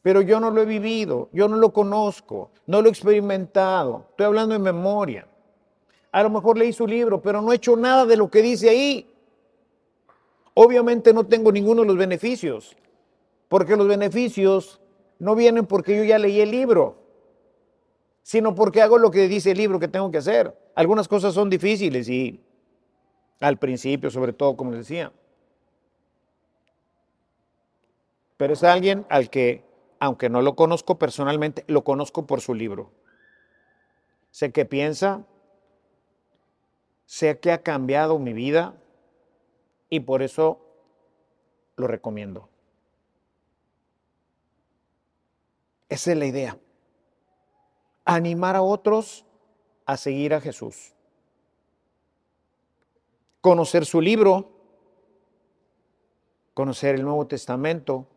Pero 0.00 0.20
yo 0.20 0.38
no 0.38 0.52
lo 0.52 0.62
he 0.62 0.64
vivido, 0.64 1.28
yo 1.32 1.48
no 1.48 1.56
lo 1.56 1.72
conozco, 1.72 2.52
no 2.68 2.80
lo 2.82 2.86
he 2.86 2.92
experimentado, 2.92 4.06
estoy 4.10 4.26
hablando 4.26 4.54
en 4.54 4.62
memoria. 4.62 5.26
A 6.16 6.22
lo 6.22 6.30
mejor 6.30 6.56
leí 6.56 6.72
su 6.72 6.86
libro, 6.86 7.20
pero 7.20 7.42
no 7.42 7.52
he 7.52 7.56
hecho 7.56 7.76
nada 7.76 8.06
de 8.06 8.16
lo 8.16 8.30
que 8.30 8.40
dice 8.40 8.70
ahí. 8.70 9.06
Obviamente 10.54 11.12
no 11.12 11.26
tengo 11.26 11.52
ninguno 11.52 11.82
de 11.82 11.88
los 11.88 11.98
beneficios, 11.98 12.74
porque 13.48 13.76
los 13.76 13.86
beneficios 13.86 14.80
no 15.18 15.34
vienen 15.34 15.66
porque 15.66 15.94
yo 15.94 16.04
ya 16.04 16.18
leí 16.18 16.40
el 16.40 16.50
libro, 16.50 16.96
sino 18.22 18.54
porque 18.54 18.80
hago 18.80 18.96
lo 18.96 19.10
que 19.10 19.28
dice 19.28 19.50
el 19.50 19.58
libro 19.58 19.78
que 19.78 19.88
tengo 19.88 20.10
que 20.10 20.16
hacer. 20.16 20.58
Algunas 20.74 21.06
cosas 21.06 21.34
son 21.34 21.50
difíciles 21.50 22.08
y 22.08 22.40
al 23.40 23.58
principio, 23.58 24.10
sobre 24.10 24.32
todo, 24.32 24.56
como 24.56 24.70
les 24.70 24.88
decía. 24.88 25.12
Pero 28.38 28.54
es 28.54 28.64
alguien 28.64 29.04
al 29.10 29.28
que, 29.28 29.64
aunque 30.00 30.30
no 30.30 30.40
lo 30.40 30.56
conozco 30.56 30.98
personalmente, 30.98 31.62
lo 31.66 31.84
conozco 31.84 32.26
por 32.26 32.40
su 32.40 32.54
libro. 32.54 32.90
Sé 34.30 34.50
que 34.50 34.64
piensa, 34.64 35.26
sé 37.06 37.38
que 37.40 37.52
ha 37.52 37.62
cambiado 37.62 38.18
mi 38.18 38.32
vida 38.32 38.74
y 39.88 40.00
por 40.00 40.22
eso 40.22 40.60
lo 41.76 41.86
recomiendo. 41.86 42.48
Esa 45.88 46.12
es 46.12 46.18
la 46.18 46.26
idea. 46.26 46.58
Animar 48.04 48.56
a 48.56 48.62
otros 48.62 49.24
a 49.86 49.96
seguir 49.96 50.34
a 50.34 50.40
Jesús 50.40 50.92
conocer 53.46 53.86
su 53.86 54.00
libro, 54.00 54.50
conocer 56.52 56.96
el 56.96 57.04
Nuevo 57.04 57.28
Testamento, 57.28 58.08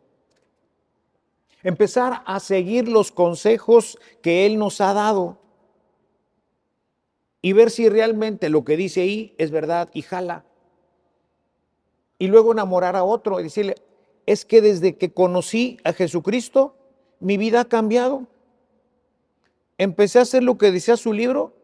empezar 1.62 2.24
a 2.26 2.40
seguir 2.40 2.88
los 2.88 3.12
consejos 3.12 3.96
que 4.22 4.44
Él 4.44 4.58
nos 4.58 4.80
ha 4.80 4.92
dado 4.92 5.38
y 7.42 7.52
ver 7.52 7.70
si 7.70 7.88
realmente 7.88 8.48
lo 8.48 8.64
que 8.64 8.76
dice 8.76 9.02
ahí 9.02 9.34
es 9.38 9.50
verdad 9.50 9.88
y 9.92 10.02
jala. 10.02 10.44
Y 12.18 12.28
luego 12.28 12.52
enamorar 12.52 12.96
a 12.96 13.04
otro 13.04 13.40
y 13.40 13.44
decirle, 13.44 13.76
es 14.26 14.44
que 14.44 14.60
desde 14.60 14.96
que 14.96 15.12
conocí 15.12 15.78
a 15.84 15.92
Jesucristo, 15.92 16.76
mi 17.18 17.36
vida 17.36 17.62
ha 17.62 17.64
cambiado. 17.64 18.26
Empecé 19.78 20.18
a 20.18 20.22
hacer 20.22 20.42
lo 20.42 20.58
que 20.58 20.70
decía 20.70 20.96
su 20.96 21.12
libro 21.12 21.54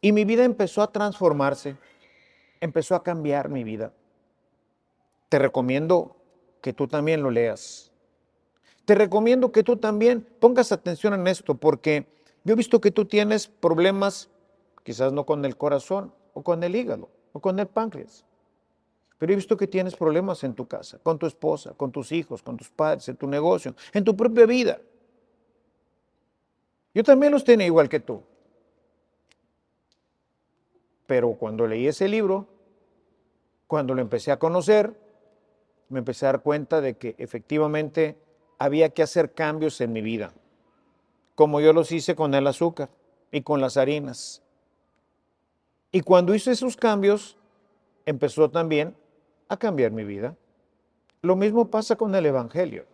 y 0.00 0.12
mi 0.12 0.24
vida 0.24 0.44
empezó 0.44 0.82
a 0.82 0.92
transformarse 0.92 1.76
empezó 2.60 2.94
a 2.94 3.02
cambiar 3.02 3.48
mi 3.48 3.64
vida. 3.64 3.92
Te 5.28 5.38
recomiendo 5.38 6.16
que 6.60 6.72
tú 6.72 6.86
también 6.86 7.22
lo 7.22 7.30
leas. 7.30 7.90
Te 8.84 8.94
recomiendo 8.94 9.52
que 9.52 9.62
tú 9.62 9.76
también 9.76 10.26
pongas 10.40 10.72
atención 10.72 11.14
en 11.14 11.26
esto, 11.26 11.54
porque 11.54 12.06
yo 12.44 12.52
he 12.52 12.56
visto 12.56 12.80
que 12.80 12.90
tú 12.90 13.04
tienes 13.04 13.46
problemas, 13.48 14.28
quizás 14.82 15.12
no 15.12 15.26
con 15.26 15.44
el 15.44 15.56
corazón, 15.56 16.12
o 16.34 16.42
con 16.42 16.62
el 16.62 16.76
hígado, 16.76 17.08
o 17.32 17.40
con 17.40 17.58
el 17.58 17.66
páncreas. 17.66 18.24
Pero 19.18 19.32
he 19.32 19.36
visto 19.36 19.56
que 19.56 19.66
tienes 19.66 19.94
problemas 19.94 20.42
en 20.44 20.54
tu 20.54 20.66
casa, 20.66 20.98
con 21.02 21.18
tu 21.18 21.26
esposa, 21.26 21.74
con 21.74 21.92
tus 21.92 22.10
hijos, 22.12 22.42
con 22.42 22.56
tus 22.56 22.70
padres, 22.70 23.08
en 23.08 23.16
tu 23.16 23.26
negocio, 23.26 23.74
en 23.92 24.04
tu 24.04 24.16
propia 24.16 24.46
vida. 24.46 24.80
Yo 26.94 27.04
también 27.04 27.32
los 27.32 27.44
tenía 27.44 27.66
igual 27.66 27.88
que 27.88 28.00
tú. 28.00 28.22
Pero 31.06 31.32
cuando 31.34 31.66
leí 31.66 31.86
ese 31.86 32.08
libro, 32.08 32.46
cuando 33.66 33.94
lo 33.94 34.00
empecé 34.00 34.32
a 34.32 34.38
conocer, 34.38 34.98
me 35.88 35.98
empecé 35.98 36.24
a 36.24 36.32
dar 36.32 36.42
cuenta 36.42 36.80
de 36.80 36.96
que 36.96 37.14
efectivamente 37.18 38.16
había 38.58 38.90
que 38.90 39.02
hacer 39.02 39.32
cambios 39.32 39.80
en 39.80 39.92
mi 39.92 40.02
vida, 40.02 40.32
como 41.34 41.60
yo 41.60 41.72
los 41.72 41.92
hice 41.92 42.14
con 42.14 42.34
el 42.34 42.46
azúcar 42.46 42.90
y 43.32 43.42
con 43.42 43.60
las 43.60 43.76
harinas. 43.76 44.42
Y 45.92 46.00
cuando 46.02 46.34
hice 46.34 46.52
esos 46.52 46.76
cambios, 46.76 47.36
empezó 48.06 48.50
también 48.50 48.96
a 49.48 49.56
cambiar 49.56 49.90
mi 49.90 50.04
vida. 50.04 50.36
Lo 51.22 51.36
mismo 51.36 51.70
pasa 51.70 51.96
con 51.96 52.14
el 52.14 52.26
Evangelio. 52.26 52.86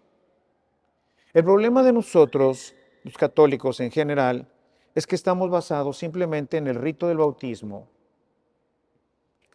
El 1.33 1.45
problema 1.45 1.83
de 1.83 1.93
nosotros, 1.93 2.75
los 3.05 3.17
católicos 3.17 3.81
en 3.81 3.91
general, 3.91 4.49
es 4.95 5.07
que 5.07 5.15
estamos 5.15 5.51
basados 5.51 5.99
simplemente 5.99 6.57
en 6.57 6.67
el 6.67 6.77
rito 6.77 7.09
del 7.09 7.19
bautismo 7.19 7.89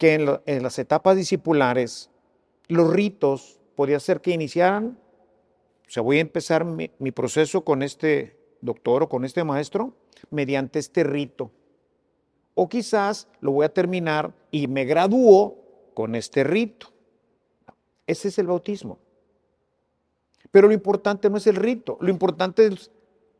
que 0.02 0.16
en, 0.16 0.64
las 0.64 0.80
etapas 0.80 1.16
discipulares, 1.16 2.10
los 2.68 2.92
ritos 2.92 3.60
podía 3.76 4.00
ser 4.00 4.20
que 4.20 4.32
iniciaran, 4.32 4.98
o 5.88 5.92
sea, 5.92 6.02
voy 6.02 6.18
a 6.18 6.22
empezar 6.22 6.66
mi, 6.66 6.90
mi 6.98 7.12
proceso 7.12 7.64
con 7.64 7.84
este 7.84 8.36
doctor 8.62 9.04
o 9.04 9.10
con 9.10 9.26
este 9.26 9.44
maestro 9.44 9.94
mediante 10.32 10.80
este 10.80 11.04
rito. 11.04 11.52
O 12.54 12.68
quizás 12.68 13.28
lo 13.40 13.52
voy 13.52 13.66
a 13.66 13.74
terminar 13.74 14.34
y 14.52 14.68
me 14.68 14.86
gradúo 14.86 15.58
con 15.94 16.16
este 16.16 16.44
rito. 16.44 16.88
Ese 18.08 18.28
es 18.28 18.40
el 18.40 18.48
bautismo. 18.48 19.00
Pero 20.52 20.68
lo 20.68 20.74
importante 20.74 21.30
no 21.30 21.38
es 21.38 21.48
el 21.48 21.56
rito, 21.56 21.98
lo 22.02 22.10
importante 22.10 22.68
es 22.68 22.92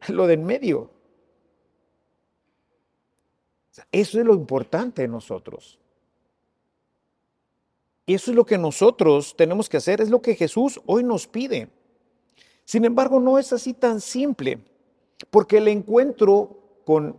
lo 0.08 0.28
de 0.28 0.36
en 0.36 0.46
medio. 0.46 0.90
Eso 3.92 4.20
es 4.20 4.26
lo 4.26 4.34
importante 4.34 5.02
de 5.02 5.08
nosotros. 5.08 5.80
Y 8.06 8.14
eso 8.14 8.32
es 8.32 8.36
lo 8.36 8.46
que 8.46 8.58
nosotros 8.58 9.36
tenemos 9.38 9.70
que 9.70 9.78
hacer, 9.78 10.02
es 10.02 10.10
lo 10.10 10.22
que 10.22 10.36
Jesús 10.36 10.82
hoy 10.86 11.04
nos 11.04 11.28
pide. 11.28 11.70
Sin 12.66 12.86
embargo, 12.86 13.20
no 13.20 13.38
es 13.38 13.54
así 13.54 13.74
tan 13.74 14.02
simple, 14.02 14.60
porque 15.30 15.58
el 15.58 15.68
encuentro 15.68 16.58
con, 16.86 17.18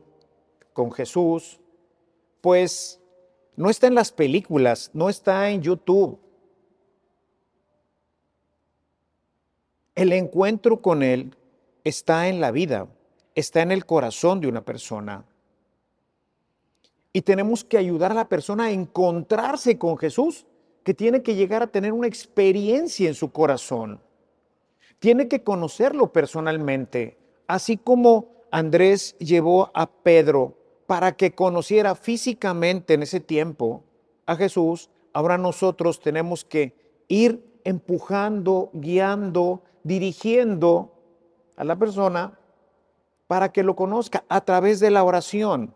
con 0.72 0.92
Jesús, 0.92 1.60
pues 2.42 3.00
no 3.56 3.70
está 3.70 3.86
en 3.86 3.94
las 3.94 4.12
películas, 4.12 4.90
no 4.92 5.08
está 5.08 5.48
en 5.48 5.62
YouTube. 5.62 6.18
El 9.94 10.12
encuentro 10.12 10.82
con 10.82 11.02
Él 11.02 11.36
está 11.84 12.28
en 12.28 12.40
la 12.40 12.50
vida, 12.50 12.88
está 13.34 13.62
en 13.62 13.70
el 13.70 13.86
corazón 13.86 14.40
de 14.40 14.48
una 14.48 14.64
persona. 14.64 15.24
Y 17.12 17.22
tenemos 17.22 17.62
que 17.62 17.78
ayudar 17.78 18.10
a 18.10 18.16
la 18.16 18.28
persona 18.28 18.64
a 18.64 18.70
encontrarse 18.72 19.78
con 19.78 19.96
Jesús 19.96 20.44
que 20.82 20.94
tiene 20.94 21.22
que 21.22 21.36
llegar 21.36 21.62
a 21.62 21.68
tener 21.68 21.92
una 21.92 22.08
experiencia 22.08 23.06
en 23.06 23.14
su 23.14 23.30
corazón. 23.30 24.00
Tiene 24.98 25.28
que 25.28 25.44
conocerlo 25.44 26.12
personalmente, 26.12 27.18
así 27.46 27.76
como 27.76 28.32
Andrés 28.50 29.16
llevó 29.18 29.70
a 29.74 29.86
Pedro 29.86 30.61
para 30.92 31.12
que 31.12 31.34
conociera 31.34 31.94
físicamente 31.94 32.92
en 32.92 33.02
ese 33.02 33.18
tiempo 33.18 33.82
a 34.26 34.36
Jesús, 34.36 34.90
ahora 35.14 35.38
nosotros 35.38 36.00
tenemos 36.00 36.44
que 36.44 36.76
ir 37.08 37.58
empujando, 37.64 38.68
guiando, 38.74 39.62
dirigiendo 39.84 40.92
a 41.56 41.64
la 41.64 41.76
persona 41.76 42.38
para 43.26 43.52
que 43.52 43.62
lo 43.62 43.74
conozca 43.74 44.26
a 44.28 44.42
través 44.42 44.80
de 44.80 44.90
la 44.90 45.02
oración. 45.02 45.74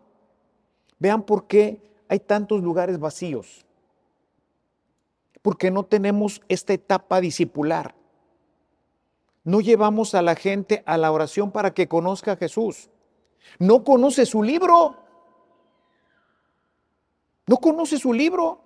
Vean 0.99 1.23
por 1.23 1.47
qué 1.47 1.81
hay 2.09 2.19
tantos 2.19 2.61
lugares 2.61 2.99
vacíos. 2.99 3.65
Porque 5.41 5.71
no 5.71 5.83
tenemos 5.83 6.43
esta 6.47 6.73
etapa 6.73 7.21
discipular. 7.21 7.95
No 9.43 9.61
llevamos 9.61 10.13
a 10.13 10.21
la 10.21 10.35
gente 10.35 10.83
a 10.85 10.95
la 10.95 11.11
oración 11.11 11.49
para 11.49 11.73
que 11.73 11.87
conozca 11.87 12.33
a 12.33 12.37
Jesús. 12.37 12.91
No 13.57 13.83
conoce 13.83 14.27
su 14.27 14.43
libro. 14.43 15.06
No 17.47 17.57
conoce 17.57 17.97
su 17.97 18.13
libro. 18.13 18.61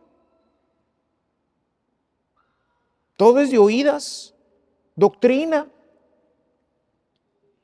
Todo 3.15 3.39
es 3.39 3.51
de 3.51 3.59
oídas, 3.59 4.33
doctrina. 4.95 5.69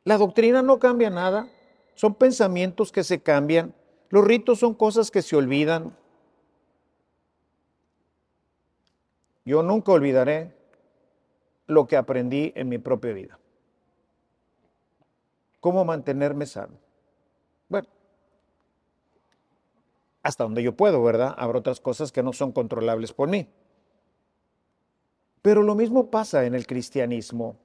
La 0.04 0.18
doctrina 0.18 0.62
no 0.62 0.80
cambia 0.80 1.10
nada, 1.10 1.50
son 1.96 2.14
pensamientos 2.14 2.92
que 2.92 3.04
se 3.04 3.22
cambian, 3.22 3.74
los 4.10 4.24
ritos 4.24 4.60
son 4.60 4.74
cosas 4.74 5.12
que 5.12 5.22
se 5.22 5.36
olvidan. 5.36 5.98
Yo 9.44 9.64
nunca 9.64 9.92
olvidaré 9.92 10.56
lo 11.66 11.88
que 11.88 11.98
aprendí 11.98 12.54
en 12.56 12.70
mi 12.70 12.78
propia 12.78 13.14
vida. 13.14 13.40
Cómo 15.60 15.84
mantenerme 15.84 16.46
sano. 16.46 16.78
Bueno, 17.68 17.88
hasta 20.28 20.44
donde 20.44 20.62
yo 20.62 20.76
puedo, 20.76 21.02
¿verdad? 21.02 21.34
Habrá 21.38 21.60
otras 21.60 21.80
cosas 21.80 22.12
que 22.12 22.22
no 22.22 22.34
son 22.34 22.52
controlables 22.52 23.14
por 23.14 23.30
mí. 23.30 23.48
Pero 25.42 25.64
lo 25.64 25.74
mismo 25.74 26.12
pasa 26.12 26.46
en 26.46 26.54
el 26.54 26.68
cristianismo. 26.68 27.56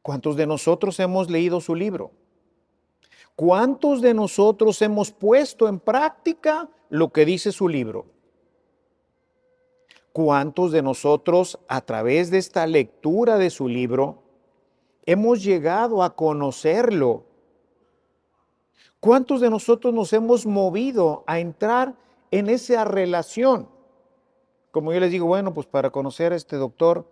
¿Cuántos 0.00 0.36
de 0.36 0.46
nosotros 0.46 0.98
hemos 0.98 1.28
leído 1.28 1.60
su 1.60 1.74
libro? 1.74 2.10
¿Cuántos 3.36 4.00
de 4.00 4.14
nosotros 4.14 4.80
hemos 4.80 5.12
puesto 5.12 5.68
en 5.68 5.78
práctica 5.78 6.70
lo 6.88 7.12
que 7.12 7.26
dice 7.26 7.52
su 7.52 7.68
libro? 7.68 8.06
¿Cuántos 10.14 10.72
de 10.72 10.80
nosotros 10.80 11.58
a 11.68 11.82
través 11.82 12.30
de 12.30 12.38
esta 12.38 12.66
lectura 12.66 13.36
de 13.36 13.50
su 13.50 13.68
libro 13.68 14.22
hemos 15.04 15.44
llegado 15.44 16.02
a 16.02 16.16
conocerlo? 16.16 17.26
¿Cuántos 19.00 19.40
de 19.40 19.50
nosotros 19.50 19.92
nos 19.92 20.12
hemos 20.12 20.46
movido 20.46 21.24
a 21.26 21.38
entrar 21.38 21.94
en 22.30 22.48
esa 22.48 22.84
relación? 22.84 23.68
Como 24.70 24.92
yo 24.92 25.00
les 25.00 25.10
digo, 25.10 25.26
bueno, 25.26 25.52
pues 25.54 25.66
para 25.66 25.90
conocer 25.90 26.32
a 26.32 26.36
este 26.36 26.56
doctor 26.56 27.06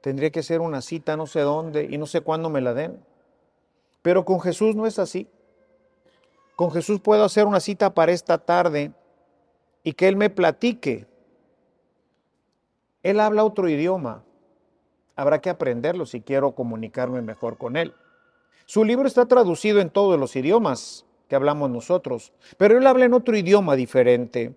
tendría 0.00 0.30
que 0.30 0.42
ser 0.42 0.60
una 0.60 0.80
cita 0.80 1.16
no 1.16 1.26
sé 1.26 1.40
dónde 1.40 1.88
y 1.90 1.98
no 1.98 2.06
sé 2.06 2.20
cuándo 2.20 2.50
me 2.50 2.60
la 2.60 2.72
den. 2.72 3.04
Pero 4.02 4.24
con 4.24 4.40
Jesús 4.40 4.74
no 4.76 4.86
es 4.86 4.98
así. 4.98 5.28
Con 6.56 6.70
Jesús 6.70 7.00
puedo 7.00 7.24
hacer 7.24 7.46
una 7.46 7.60
cita 7.60 7.94
para 7.94 8.12
esta 8.12 8.38
tarde 8.38 8.92
y 9.82 9.92
que 9.92 10.08
Él 10.08 10.16
me 10.16 10.30
platique. 10.30 11.06
Él 13.02 13.20
habla 13.20 13.44
otro 13.44 13.68
idioma. 13.68 14.24
Habrá 15.14 15.40
que 15.40 15.50
aprenderlo 15.50 16.06
si 16.06 16.20
quiero 16.20 16.52
comunicarme 16.52 17.22
mejor 17.22 17.58
con 17.58 17.76
Él. 17.76 17.94
Su 18.68 18.84
libro 18.84 19.08
está 19.08 19.24
traducido 19.24 19.80
en 19.80 19.88
todos 19.88 20.20
los 20.20 20.36
idiomas 20.36 21.06
que 21.26 21.34
hablamos 21.34 21.70
nosotros, 21.70 22.34
pero 22.58 22.76
Él 22.76 22.86
habla 22.86 23.06
en 23.06 23.14
otro 23.14 23.34
idioma 23.34 23.76
diferente 23.76 24.54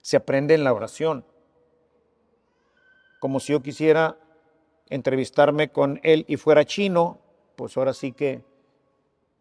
se 0.00 0.16
aprende 0.16 0.54
en 0.54 0.64
la 0.64 0.72
oración. 0.72 1.24
Como 3.20 3.38
si 3.38 3.52
yo 3.52 3.62
quisiera 3.62 4.18
entrevistarme 4.90 5.70
con 5.70 6.00
él 6.02 6.24
y 6.26 6.36
fuera 6.36 6.64
chino, 6.64 7.20
pues 7.54 7.76
ahora 7.76 7.94
sí 7.94 8.10
que 8.10 8.42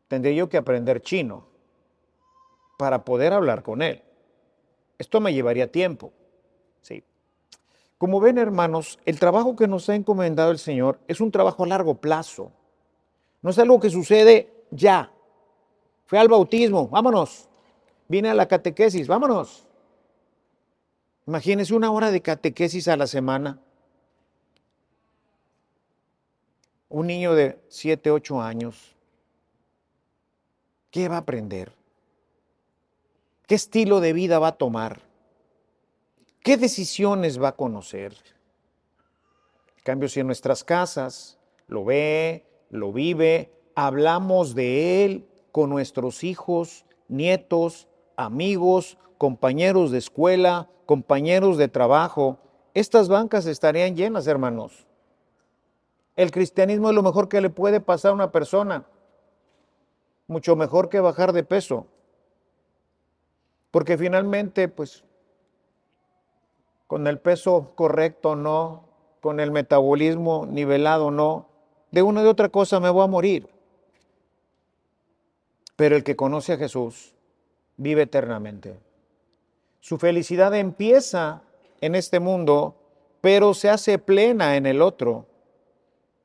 tendría 0.08 0.34
yo 0.36 0.48
que 0.48 0.58
aprender 0.58 1.02
chino 1.02 1.48
para 2.78 3.04
poder 3.04 3.34
hablar 3.34 3.64
con 3.64 3.82
él. 3.82 4.04
Esto 5.00 5.20
me 5.20 5.34
llevaría 5.34 5.72
tiempo. 5.72 6.14
Sí. 6.84 7.04
Como 7.98 8.20
ven, 8.20 8.38
hermanos, 8.38 9.00
el 9.06 9.20
trabajo 9.20 9.56
que 9.56 9.68
nos 9.68 9.90
ha 9.90 9.96
encomendado 9.96 10.52
el 10.52 10.60
Señor 10.60 11.00
es 11.08 11.20
un 11.20 11.32
trabajo 11.32 11.64
a 11.64 11.68
largo 11.68 11.96
plazo. 11.96 12.52
No 13.44 13.50
es 13.50 13.60
algo 13.60 13.80
que 13.80 13.90
sucede 13.90 14.52
ya. 14.72 15.12
Fue 16.06 16.18
al 16.18 16.30
bautismo, 16.30 16.88
vámonos. 16.88 17.50
Vine 18.08 18.30
a 18.30 18.34
la 18.34 18.48
catequesis, 18.48 19.08
vámonos. 19.08 19.68
Imagínense 21.28 21.74
una 21.74 21.92
hora 21.92 22.10
de 22.10 22.22
catequesis 22.22 22.88
a 22.88 22.98
la 22.98 23.06
semana. 23.06 23.60
Un 26.90 27.08
niño 27.08 27.34
de 27.34 27.60
7, 27.70 28.12
8 28.12 28.42
años, 28.42 28.96
¿qué 30.92 31.10
va 31.10 31.16
a 31.16 31.20
aprender? 31.20 31.74
¿Qué 33.48 33.56
estilo 33.56 34.00
de 34.00 34.14
vida 34.14 34.40
va 34.40 34.50
a 34.50 34.58
tomar? 34.58 35.02
¿Qué 36.42 36.56
decisiones 36.56 37.42
va 37.42 37.50
a 37.50 37.56
conocer? 37.56 38.14
En 39.78 39.84
cambio, 39.84 40.08
si 40.08 40.20
en 40.20 40.28
nuestras 40.28 40.64
casas 40.64 41.40
lo 41.68 41.84
ve, 41.84 42.46
lo 42.74 42.92
vive, 42.92 43.52
hablamos 43.76 44.56
de 44.56 45.06
él 45.06 45.28
con 45.52 45.70
nuestros 45.70 46.24
hijos, 46.24 46.86
nietos, 47.08 47.88
amigos, 48.18 48.98
compañeros 49.20 49.92
de 49.92 50.00
escuela, 50.00 50.70
compañeros 50.88 51.58
de 51.58 51.68
trabajo, 51.68 52.40
estas 52.74 53.08
bancas 53.10 53.46
estarían 53.46 53.96
llenas, 53.96 54.26
hermanos. 54.26 54.88
El 56.16 56.32
cristianismo 56.32 56.90
es 56.90 56.96
lo 56.96 57.04
mejor 57.04 57.30
que 57.30 57.42
le 57.42 57.52
puede 57.52 57.80
pasar 57.80 58.12
a 58.12 58.16
una 58.16 58.32
persona, 58.32 58.86
mucho 60.26 60.56
mejor 60.56 60.90
que 60.90 61.00
bajar 61.00 61.32
de 61.32 61.44
peso, 61.44 61.86
porque 63.70 64.00
finalmente, 64.00 64.68
pues, 64.68 65.04
con 66.88 67.06
el 67.06 67.20
peso 67.20 67.74
correcto 67.76 68.36
no, 68.36 68.86
con 69.22 69.40
el 69.40 69.52
metabolismo 69.52 70.48
nivelado 70.48 71.12
no, 71.12 71.53
de 71.94 72.02
una 72.02 72.24
de 72.24 72.28
otra 72.28 72.50
cosa 72.50 72.80
me 72.80 72.90
voy 72.90 73.04
a 73.04 73.08
morir. 73.08 73.48
Pero 75.76 75.96
el 75.96 76.04
que 76.04 76.16
conoce 76.16 76.54
a 76.54 76.58
Jesús 76.58 77.14
vive 77.78 78.02
eternamente. 78.02 78.80
Su 79.80 80.00
felicidad 80.00 80.56
empieza 80.56 81.44
en 81.82 81.94
este 81.94 82.20
mundo, 82.20 82.76
pero 83.22 83.54
se 83.54 83.70
hace 83.70 84.00
plena 84.00 84.58
en 84.58 84.66
el 84.66 84.82
otro. 84.82 85.28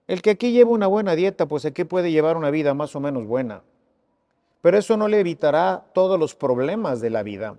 El 0.07 0.23
que 0.23 0.31
aquí 0.31 0.53
lleva 0.53 0.71
una 0.71 0.87
buena 0.87 1.15
dieta, 1.15 1.45
pues 1.45 1.67
aquí 1.67 1.85
puede 1.85 2.11
llevar 2.11 2.39
una 2.39 2.51
vida 2.51 2.73
más 2.73 2.97
o 2.97 3.01
menos 3.01 3.27
buena. 3.27 3.63
Pero 4.63 4.79
eso 4.79 4.97
no 4.97 5.07
le 5.07 5.21
evitará 5.21 5.85
todos 5.93 6.19
los 6.19 6.35
problemas 6.35 7.03
de 7.03 7.11
la 7.11 7.23
vida. 7.23 7.59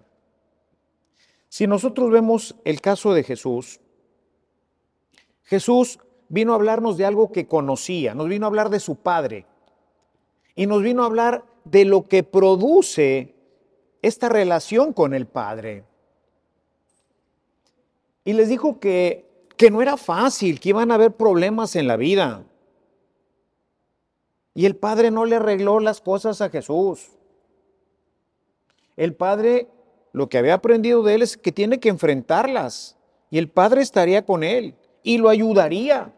Si 1.47 1.67
nosotros 1.67 2.09
vemos 2.09 2.55
el 2.65 2.81
caso 2.81 3.13
de 3.13 3.23
Jesús, 3.23 3.79
Jesús 5.43 5.99
vino 6.29 6.53
a 6.53 6.55
hablarnos 6.55 6.97
de 6.97 7.05
algo 7.05 7.31
que 7.31 7.47
conocía, 7.47 8.13
nos 8.13 8.29
vino 8.29 8.45
a 8.45 8.49
hablar 8.49 8.69
de 8.69 8.79
su 8.79 8.95
Padre 8.95 9.45
y 10.55 10.67
nos 10.67 10.81
vino 10.81 11.03
a 11.03 11.07
hablar 11.07 11.43
de 11.65 11.85
lo 11.85 12.07
que 12.07 12.23
produce 12.23 13.35
esta 14.01 14.29
relación 14.29 14.93
con 14.93 15.13
el 15.13 15.25
Padre. 15.25 15.83
Y 18.23 18.33
les 18.33 18.49
dijo 18.49 18.79
que, 18.79 19.25
que 19.57 19.71
no 19.71 19.81
era 19.81 19.97
fácil, 19.97 20.59
que 20.59 20.69
iban 20.69 20.91
a 20.91 20.95
haber 20.95 21.13
problemas 21.13 21.75
en 21.75 21.87
la 21.87 21.97
vida. 21.97 22.43
Y 24.53 24.65
el 24.65 24.75
Padre 24.75 25.11
no 25.11 25.25
le 25.25 25.37
arregló 25.37 25.79
las 25.79 26.01
cosas 26.01 26.41
a 26.41 26.49
Jesús. 26.49 27.09
El 28.97 29.15
Padre, 29.15 29.67
lo 30.11 30.27
que 30.27 30.37
había 30.37 30.55
aprendido 30.55 31.01
de 31.03 31.15
él 31.15 31.21
es 31.21 31.37
que 31.37 31.51
tiene 31.51 31.79
que 31.79 31.89
enfrentarlas. 31.89 32.97
Y 33.31 33.37
el 33.37 33.49
Padre 33.49 33.81
estaría 33.81 34.25
con 34.25 34.43
él 34.43 34.75
y 35.03 35.17
lo 35.17 35.29
ayudaría. 35.29 36.13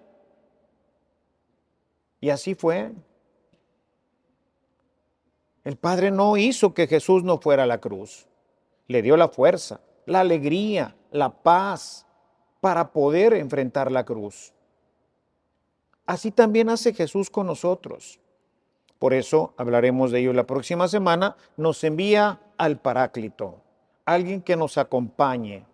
Y 2.21 2.29
así 2.29 2.55
fue. 2.55 2.91
El 5.63 5.75
Padre 5.75 6.12
no 6.12 6.38
hizo 6.38 6.73
que 6.73 6.88
Jesús 6.88 7.23
no 7.23 7.39
fuera 7.39 7.63
a 7.63 7.67
la 7.67 7.79
cruz. 7.79 8.27
Le 8.88 9.01
dio 9.01 9.17
la 9.17 9.27
fuerza, 9.27 9.81
la 10.05 10.21
alegría, 10.21 10.95
la 11.12 11.29
paz 11.29 12.05
para 12.62 12.93
poder 12.93 13.34
enfrentar 13.34 13.91
la 13.91 14.05
cruz. 14.05 14.53
Así 16.05 16.31
también 16.31 16.69
hace 16.69 16.93
Jesús 16.93 17.29
con 17.29 17.47
nosotros. 17.47 18.19
Por 18.99 19.13
eso 19.13 19.53
hablaremos 19.57 20.12
de 20.12 20.19
ello 20.19 20.34
la 20.34 20.45
próxima 20.45 20.88
semana. 20.88 21.36
Nos 21.57 21.84
envía 21.84 22.39
al 22.57 22.79
Paráclito, 22.79 23.62
alguien 24.05 24.41
que 24.41 24.55
nos 24.55 24.77
acompañe, 24.77 25.65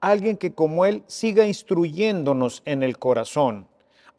alguien 0.00 0.38
que 0.38 0.54
como 0.54 0.86
Él 0.86 1.02
siga 1.06 1.46
instruyéndonos 1.46 2.62
en 2.64 2.82
el 2.82 2.98
corazón, 2.98 3.68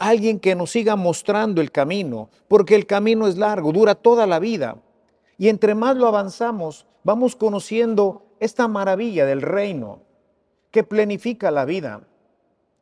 alguien 0.02 0.40
que 0.40 0.56
nos 0.56 0.72
siga 0.72 0.96
mostrando 0.96 1.62
el 1.62 1.72
camino, 1.72 2.30
porque 2.48 2.76
el 2.76 2.88
camino 2.88 3.28
es 3.28 3.38
largo, 3.38 3.72
dura 3.72 3.96
toda 3.96 4.26
la 4.26 4.40
vida. 4.40 4.78
Y 5.38 5.48
entre 5.48 5.76
más 5.76 5.96
lo 5.96 6.08
avanzamos, 6.08 6.88
vamos 7.04 7.36
conociendo 7.36 8.26
esta 8.40 8.68
maravilla 8.68 9.26
del 9.26 9.42
reino 9.44 10.00
que 10.72 10.84
plenifica 10.84 11.52
la 11.52 11.66
vida, 11.66 12.02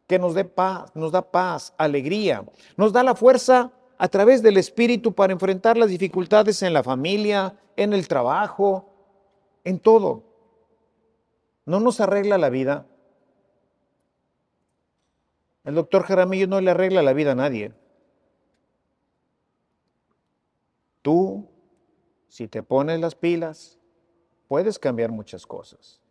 que 0.08 0.18
nos 0.18 0.34
dé 0.34 0.46
paz, 0.46 0.92
nos 0.96 1.12
da 1.12 1.22
paz, 1.22 1.74
alegría, 1.78 2.46
nos 2.78 2.94
da 2.94 3.04
la 3.04 3.16
fuerza 3.16 3.72
a 3.98 4.08
través 4.08 4.42
del 4.42 4.56
Espíritu 4.56 5.14
para 5.14 5.34
enfrentar 5.34 5.78
las 5.78 5.90
dificultades 5.90 6.64
en 6.64 6.72
la 6.72 6.84
familia, 6.84 7.56
en 7.76 7.92
el 7.92 8.08
trabajo, 8.08 8.90
en 9.66 9.78
todo. 9.78 10.24
No 11.66 11.82
nos 11.82 12.00
arregla 12.00 12.38
la 12.38 12.50
vida. 12.50 12.86
El 15.70 15.76
doctor 15.76 16.02
Jaramillo 16.02 16.48
no 16.48 16.60
le 16.62 16.72
arregla 16.72 17.04
la 17.04 17.14
vida 17.14 17.34
a 17.34 17.36
nadie. 17.36 17.72
Tú, 21.04 21.48
si 22.28 22.48
te 22.48 22.64
pones 22.64 23.00
las 23.00 23.14
pilas, 23.14 23.78
puedes 24.48 24.80
cambiar 24.80 25.12
muchas 25.12 25.46
cosas. 25.46 26.02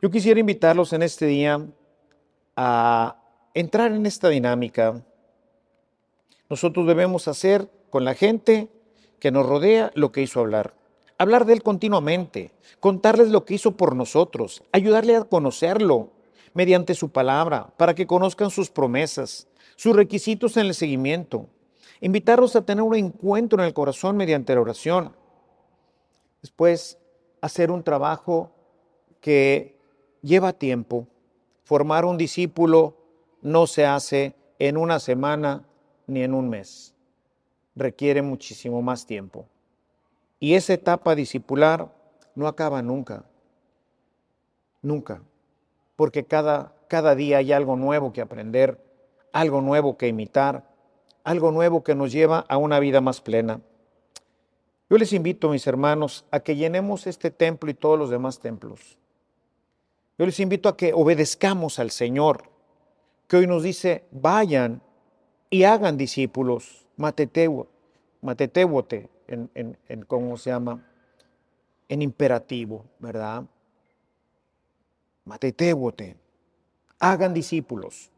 Yo 0.00 0.08
quisiera 0.08 0.38
invitarlos 0.38 0.92
en 0.92 1.02
este 1.02 1.26
día 1.26 1.66
a 2.54 3.20
entrar 3.54 3.90
en 3.90 4.06
esta 4.06 4.28
dinámica. 4.28 5.04
Nosotros 6.48 6.86
debemos 6.86 7.26
hacer 7.26 7.68
con 7.90 8.04
la 8.04 8.14
gente 8.14 8.70
que 9.18 9.32
nos 9.32 9.46
rodea 9.46 9.90
lo 9.96 10.12
que 10.12 10.22
hizo 10.22 10.38
hablar. 10.38 10.74
Hablar 11.18 11.44
de 11.44 11.54
Él 11.54 11.64
continuamente, 11.64 12.52
contarles 12.78 13.30
lo 13.30 13.44
que 13.44 13.54
hizo 13.54 13.76
por 13.76 13.96
nosotros, 13.96 14.62
ayudarle 14.70 15.16
a 15.16 15.24
conocerlo 15.24 16.12
mediante 16.56 16.94
su 16.94 17.10
palabra, 17.10 17.70
para 17.76 17.94
que 17.94 18.06
conozcan 18.06 18.48
sus 18.48 18.70
promesas, 18.70 19.46
sus 19.76 19.94
requisitos 19.94 20.56
en 20.56 20.64
el 20.64 20.74
seguimiento, 20.74 21.50
invitarlos 22.00 22.56
a 22.56 22.64
tener 22.64 22.82
un 22.82 22.94
encuentro 22.96 23.60
en 23.60 23.66
el 23.66 23.74
corazón 23.74 24.16
mediante 24.16 24.54
la 24.54 24.62
oración. 24.62 25.14
Después, 26.40 26.98
hacer 27.42 27.70
un 27.70 27.82
trabajo 27.82 28.52
que 29.20 29.78
lleva 30.22 30.54
tiempo. 30.54 31.06
Formar 31.64 32.06
un 32.06 32.16
discípulo 32.16 32.96
no 33.42 33.66
se 33.66 33.84
hace 33.84 34.34
en 34.58 34.78
una 34.78 34.98
semana 34.98 35.66
ni 36.06 36.22
en 36.22 36.32
un 36.32 36.48
mes. 36.48 36.94
Requiere 37.74 38.22
muchísimo 38.22 38.80
más 38.80 39.04
tiempo. 39.04 39.46
Y 40.40 40.54
esa 40.54 40.72
etapa 40.72 41.14
discipular 41.14 41.94
no 42.34 42.48
acaba 42.48 42.80
nunca. 42.80 43.26
Nunca. 44.80 45.20
Porque 45.96 46.24
cada, 46.24 46.74
cada 46.88 47.14
día 47.14 47.38
hay 47.38 47.52
algo 47.52 47.76
nuevo 47.76 48.12
que 48.12 48.20
aprender, 48.20 48.78
algo 49.32 49.60
nuevo 49.60 49.96
que 49.96 50.08
imitar, 50.08 50.68
algo 51.24 51.50
nuevo 51.50 51.82
que 51.82 51.94
nos 51.94 52.12
lleva 52.12 52.44
a 52.48 52.56
una 52.56 52.78
vida 52.78 53.00
más 53.00 53.20
plena. 53.20 53.60
Yo 54.88 54.98
les 54.98 55.12
invito, 55.12 55.50
mis 55.50 55.66
hermanos, 55.66 56.24
a 56.30 56.40
que 56.40 56.54
llenemos 56.54 57.08
este 57.08 57.32
templo 57.32 57.70
y 57.70 57.74
todos 57.74 57.98
los 57.98 58.10
demás 58.10 58.38
templos. 58.38 58.98
Yo 60.18 60.24
les 60.24 60.38
invito 60.38 60.68
a 60.68 60.76
que 60.76 60.92
obedezcamos 60.94 61.78
al 61.78 61.90
Señor, 61.90 62.44
que 63.26 63.38
hoy 63.38 63.46
nos 63.46 63.64
dice, 63.64 64.04
vayan 64.12 64.80
y 65.50 65.64
hagan 65.64 65.96
discípulos, 65.96 66.86
matetewote, 66.96 69.08
en, 69.26 69.50
en, 69.54 69.76
en 69.88 70.02
cómo 70.02 70.36
se 70.36 70.50
llama, 70.50 70.86
en 71.88 72.02
imperativo, 72.02 72.84
¿verdad? 73.00 73.44
Matetewote, 75.26 76.16
hagan 77.00 77.34
discípulos, 77.34 78.10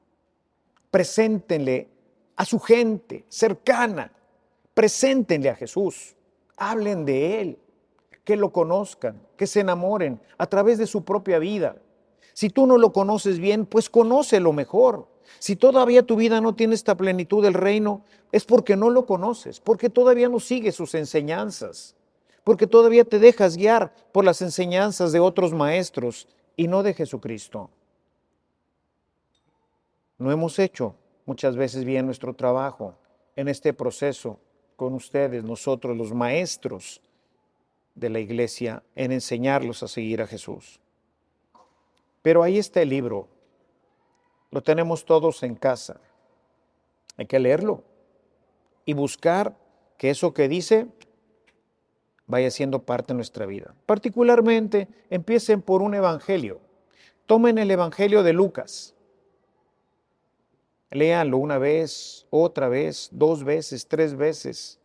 preséntenle 0.90 1.88
a 2.36 2.44
su 2.44 2.60
gente 2.60 3.24
cercana, 3.28 4.12
preséntenle 4.74 5.48
a 5.48 5.56
Jesús, 5.56 6.14
hablen 6.56 7.06
de 7.06 7.40
Él, 7.40 7.58
que 8.24 8.36
lo 8.36 8.52
conozcan, 8.52 9.20
que 9.38 9.46
se 9.46 9.60
enamoren 9.60 10.20
a 10.36 10.46
través 10.46 10.76
de 10.76 10.86
su 10.86 11.02
propia 11.02 11.38
vida. 11.38 11.76
Si 12.34 12.50
tú 12.50 12.66
no 12.66 12.76
lo 12.76 12.92
conoces 12.92 13.38
bien, 13.38 13.64
pues 13.64 13.88
conócelo 13.88 14.52
mejor. 14.52 15.08
Si 15.38 15.56
todavía 15.56 16.02
tu 16.02 16.14
vida 16.14 16.42
no 16.42 16.54
tiene 16.54 16.74
esta 16.74 16.94
plenitud 16.94 17.42
del 17.42 17.54
reino, 17.54 18.02
es 18.32 18.44
porque 18.44 18.76
no 18.76 18.90
lo 18.90 19.06
conoces, 19.06 19.60
porque 19.60 19.88
todavía 19.88 20.28
no 20.28 20.40
sigues 20.40 20.74
sus 20.74 20.94
enseñanzas, 20.94 21.96
porque 22.44 22.66
todavía 22.66 23.04
te 23.04 23.18
dejas 23.18 23.56
guiar 23.56 23.94
por 24.12 24.26
las 24.26 24.42
enseñanzas 24.42 25.10
de 25.12 25.20
otros 25.20 25.54
maestros 25.54 26.28
y 26.58 26.66
no 26.66 26.82
de 26.82 26.92
Jesucristo. 26.92 27.70
No 30.18 30.32
hemos 30.32 30.58
hecho 30.58 30.96
muchas 31.24 31.54
veces 31.54 31.84
bien 31.84 32.04
nuestro 32.04 32.34
trabajo 32.34 32.96
en 33.36 33.46
este 33.46 33.72
proceso 33.72 34.40
con 34.74 34.92
ustedes, 34.92 35.44
nosotros 35.44 35.96
los 35.96 36.12
maestros 36.12 37.00
de 37.94 38.10
la 38.10 38.18
iglesia, 38.18 38.82
en 38.96 39.12
enseñarlos 39.12 39.84
a 39.84 39.88
seguir 39.88 40.20
a 40.20 40.26
Jesús. 40.26 40.80
Pero 42.22 42.42
ahí 42.42 42.58
está 42.58 42.82
el 42.82 42.88
libro, 42.88 43.28
lo 44.50 44.60
tenemos 44.60 45.04
todos 45.04 45.44
en 45.44 45.54
casa. 45.54 46.00
Hay 47.16 47.26
que 47.26 47.38
leerlo 47.38 47.84
y 48.84 48.94
buscar 48.94 49.56
que 49.96 50.10
eso 50.10 50.34
que 50.34 50.48
dice 50.48 50.88
vaya 52.28 52.50
siendo 52.50 52.82
parte 52.82 53.08
de 53.12 53.16
nuestra 53.16 53.46
vida. 53.46 53.74
Particularmente, 53.86 54.86
empiecen 55.10 55.62
por 55.62 55.82
un 55.82 55.94
evangelio. 55.94 56.60
Tomen 57.26 57.58
el 57.58 57.70
evangelio 57.70 58.22
de 58.22 58.34
Lucas. 58.34 58.94
Léanlo 60.90 61.38
una 61.38 61.58
vez, 61.58 62.26
otra 62.30 62.68
vez, 62.68 63.08
dos 63.12 63.44
veces, 63.44 63.88
tres 63.88 64.14
veces. 64.14 64.78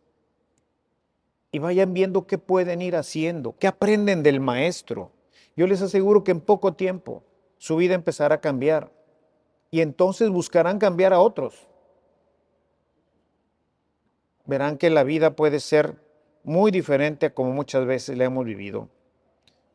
Y 1.52 1.58
vayan 1.60 1.94
viendo 1.94 2.26
qué 2.26 2.38
pueden 2.38 2.82
ir 2.82 2.96
haciendo, 2.96 3.54
qué 3.58 3.68
aprenden 3.68 4.22
del 4.22 4.40
maestro. 4.40 5.12
Yo 5.54 5.66
les 5.66 5.82
aseguro 5.82 6.24
que 6.24 6.32
en 6.32 6.40
poco 6.40 6.72
tiempo 6.72 7.22
su 7.58 7.76
vida 7.76 7.94
empezará 7.94 8.36
a 8.36 8.40
cambiar. 8.40 8.90
Y 9.70 9.82
entonces 9.82 10.30
buscarán 10.30 10.78
cambiar 10.78 11.12
a 11.12 11.20
otros. 11.20 11.66
Verán 14.46 14.78
que 14.78 14.90
la 14.90 15.04
vida 15.04 15.36
puede 15.36 15.60
ser 15.60 16.03
muy 16.44 16.70
diferente 16.70 17.26
a 17.26 17.34
como 17.34 17.52
muchas 17.52 17.84
veces 17.86 18.16
la 18.16 18.24
hemos 18.24 18.44
vivido. 18.44 18.88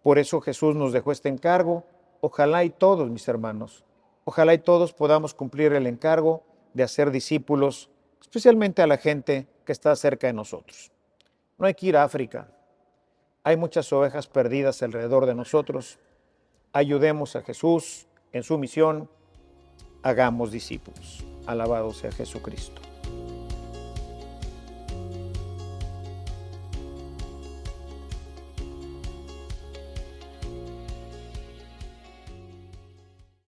Por 0.02 0.18
eso 0.18 0.40
Jesús 0.40 0.76
nos 0.76 0.94
dejó 0.94 1.12
este 1.12 1.28
encargo. 1.30 1.84
Ojalá 2.22 2.64
y 2.64 2.70
todos, 2.70 3.10
mis 3.10 3.28
hermanos, 3.28 3.84
Ojalá 4.32 4.54
y 4.54 4.60
todos 4.60 4.94
podamos 4.94 5.34
cumplir 5.34 5.74
el 5.74 5.88
encargo 5.88 6.44
de 6.76 6.84
hacer 6.84 7.10
discípulos, 7.10 7.90
especialmente 8.22 8.84
a 8.84 8.86
la 8.86 8.98
gente 8.98 9.48
que 9.66 9.72
está 9.72 9.96
cerca 9.96 10.28
de 10.28 10.34
nosotros. 10.34 10.92
No 11.58 11.66
hay 11.66 11.74
que 11.74 11.88
ir 11.88 11.98
a 11.98 12.04
África. 12.04 12.48
Hay 13.44 13.58
muchas 13.58 13.92
ovejas 13.92 14.28
perdidas 14.28 14.84
alrededor 14.84 15.26
de 15.26 15.34
nosotros. 15.34 15.98
Ayudemos 16.74 17.36
a 17.36 17.42
Jesús 17.42 18.06
en 18.32 18.44
su 18.44 18.60
misión. 18.60 19.10
Hagamos 20.04 20.52
discípulos. 20.52 21.26
Alabado 21.48 21.92
sea 21.92 22.12
Jesucristo. 22.12 22.89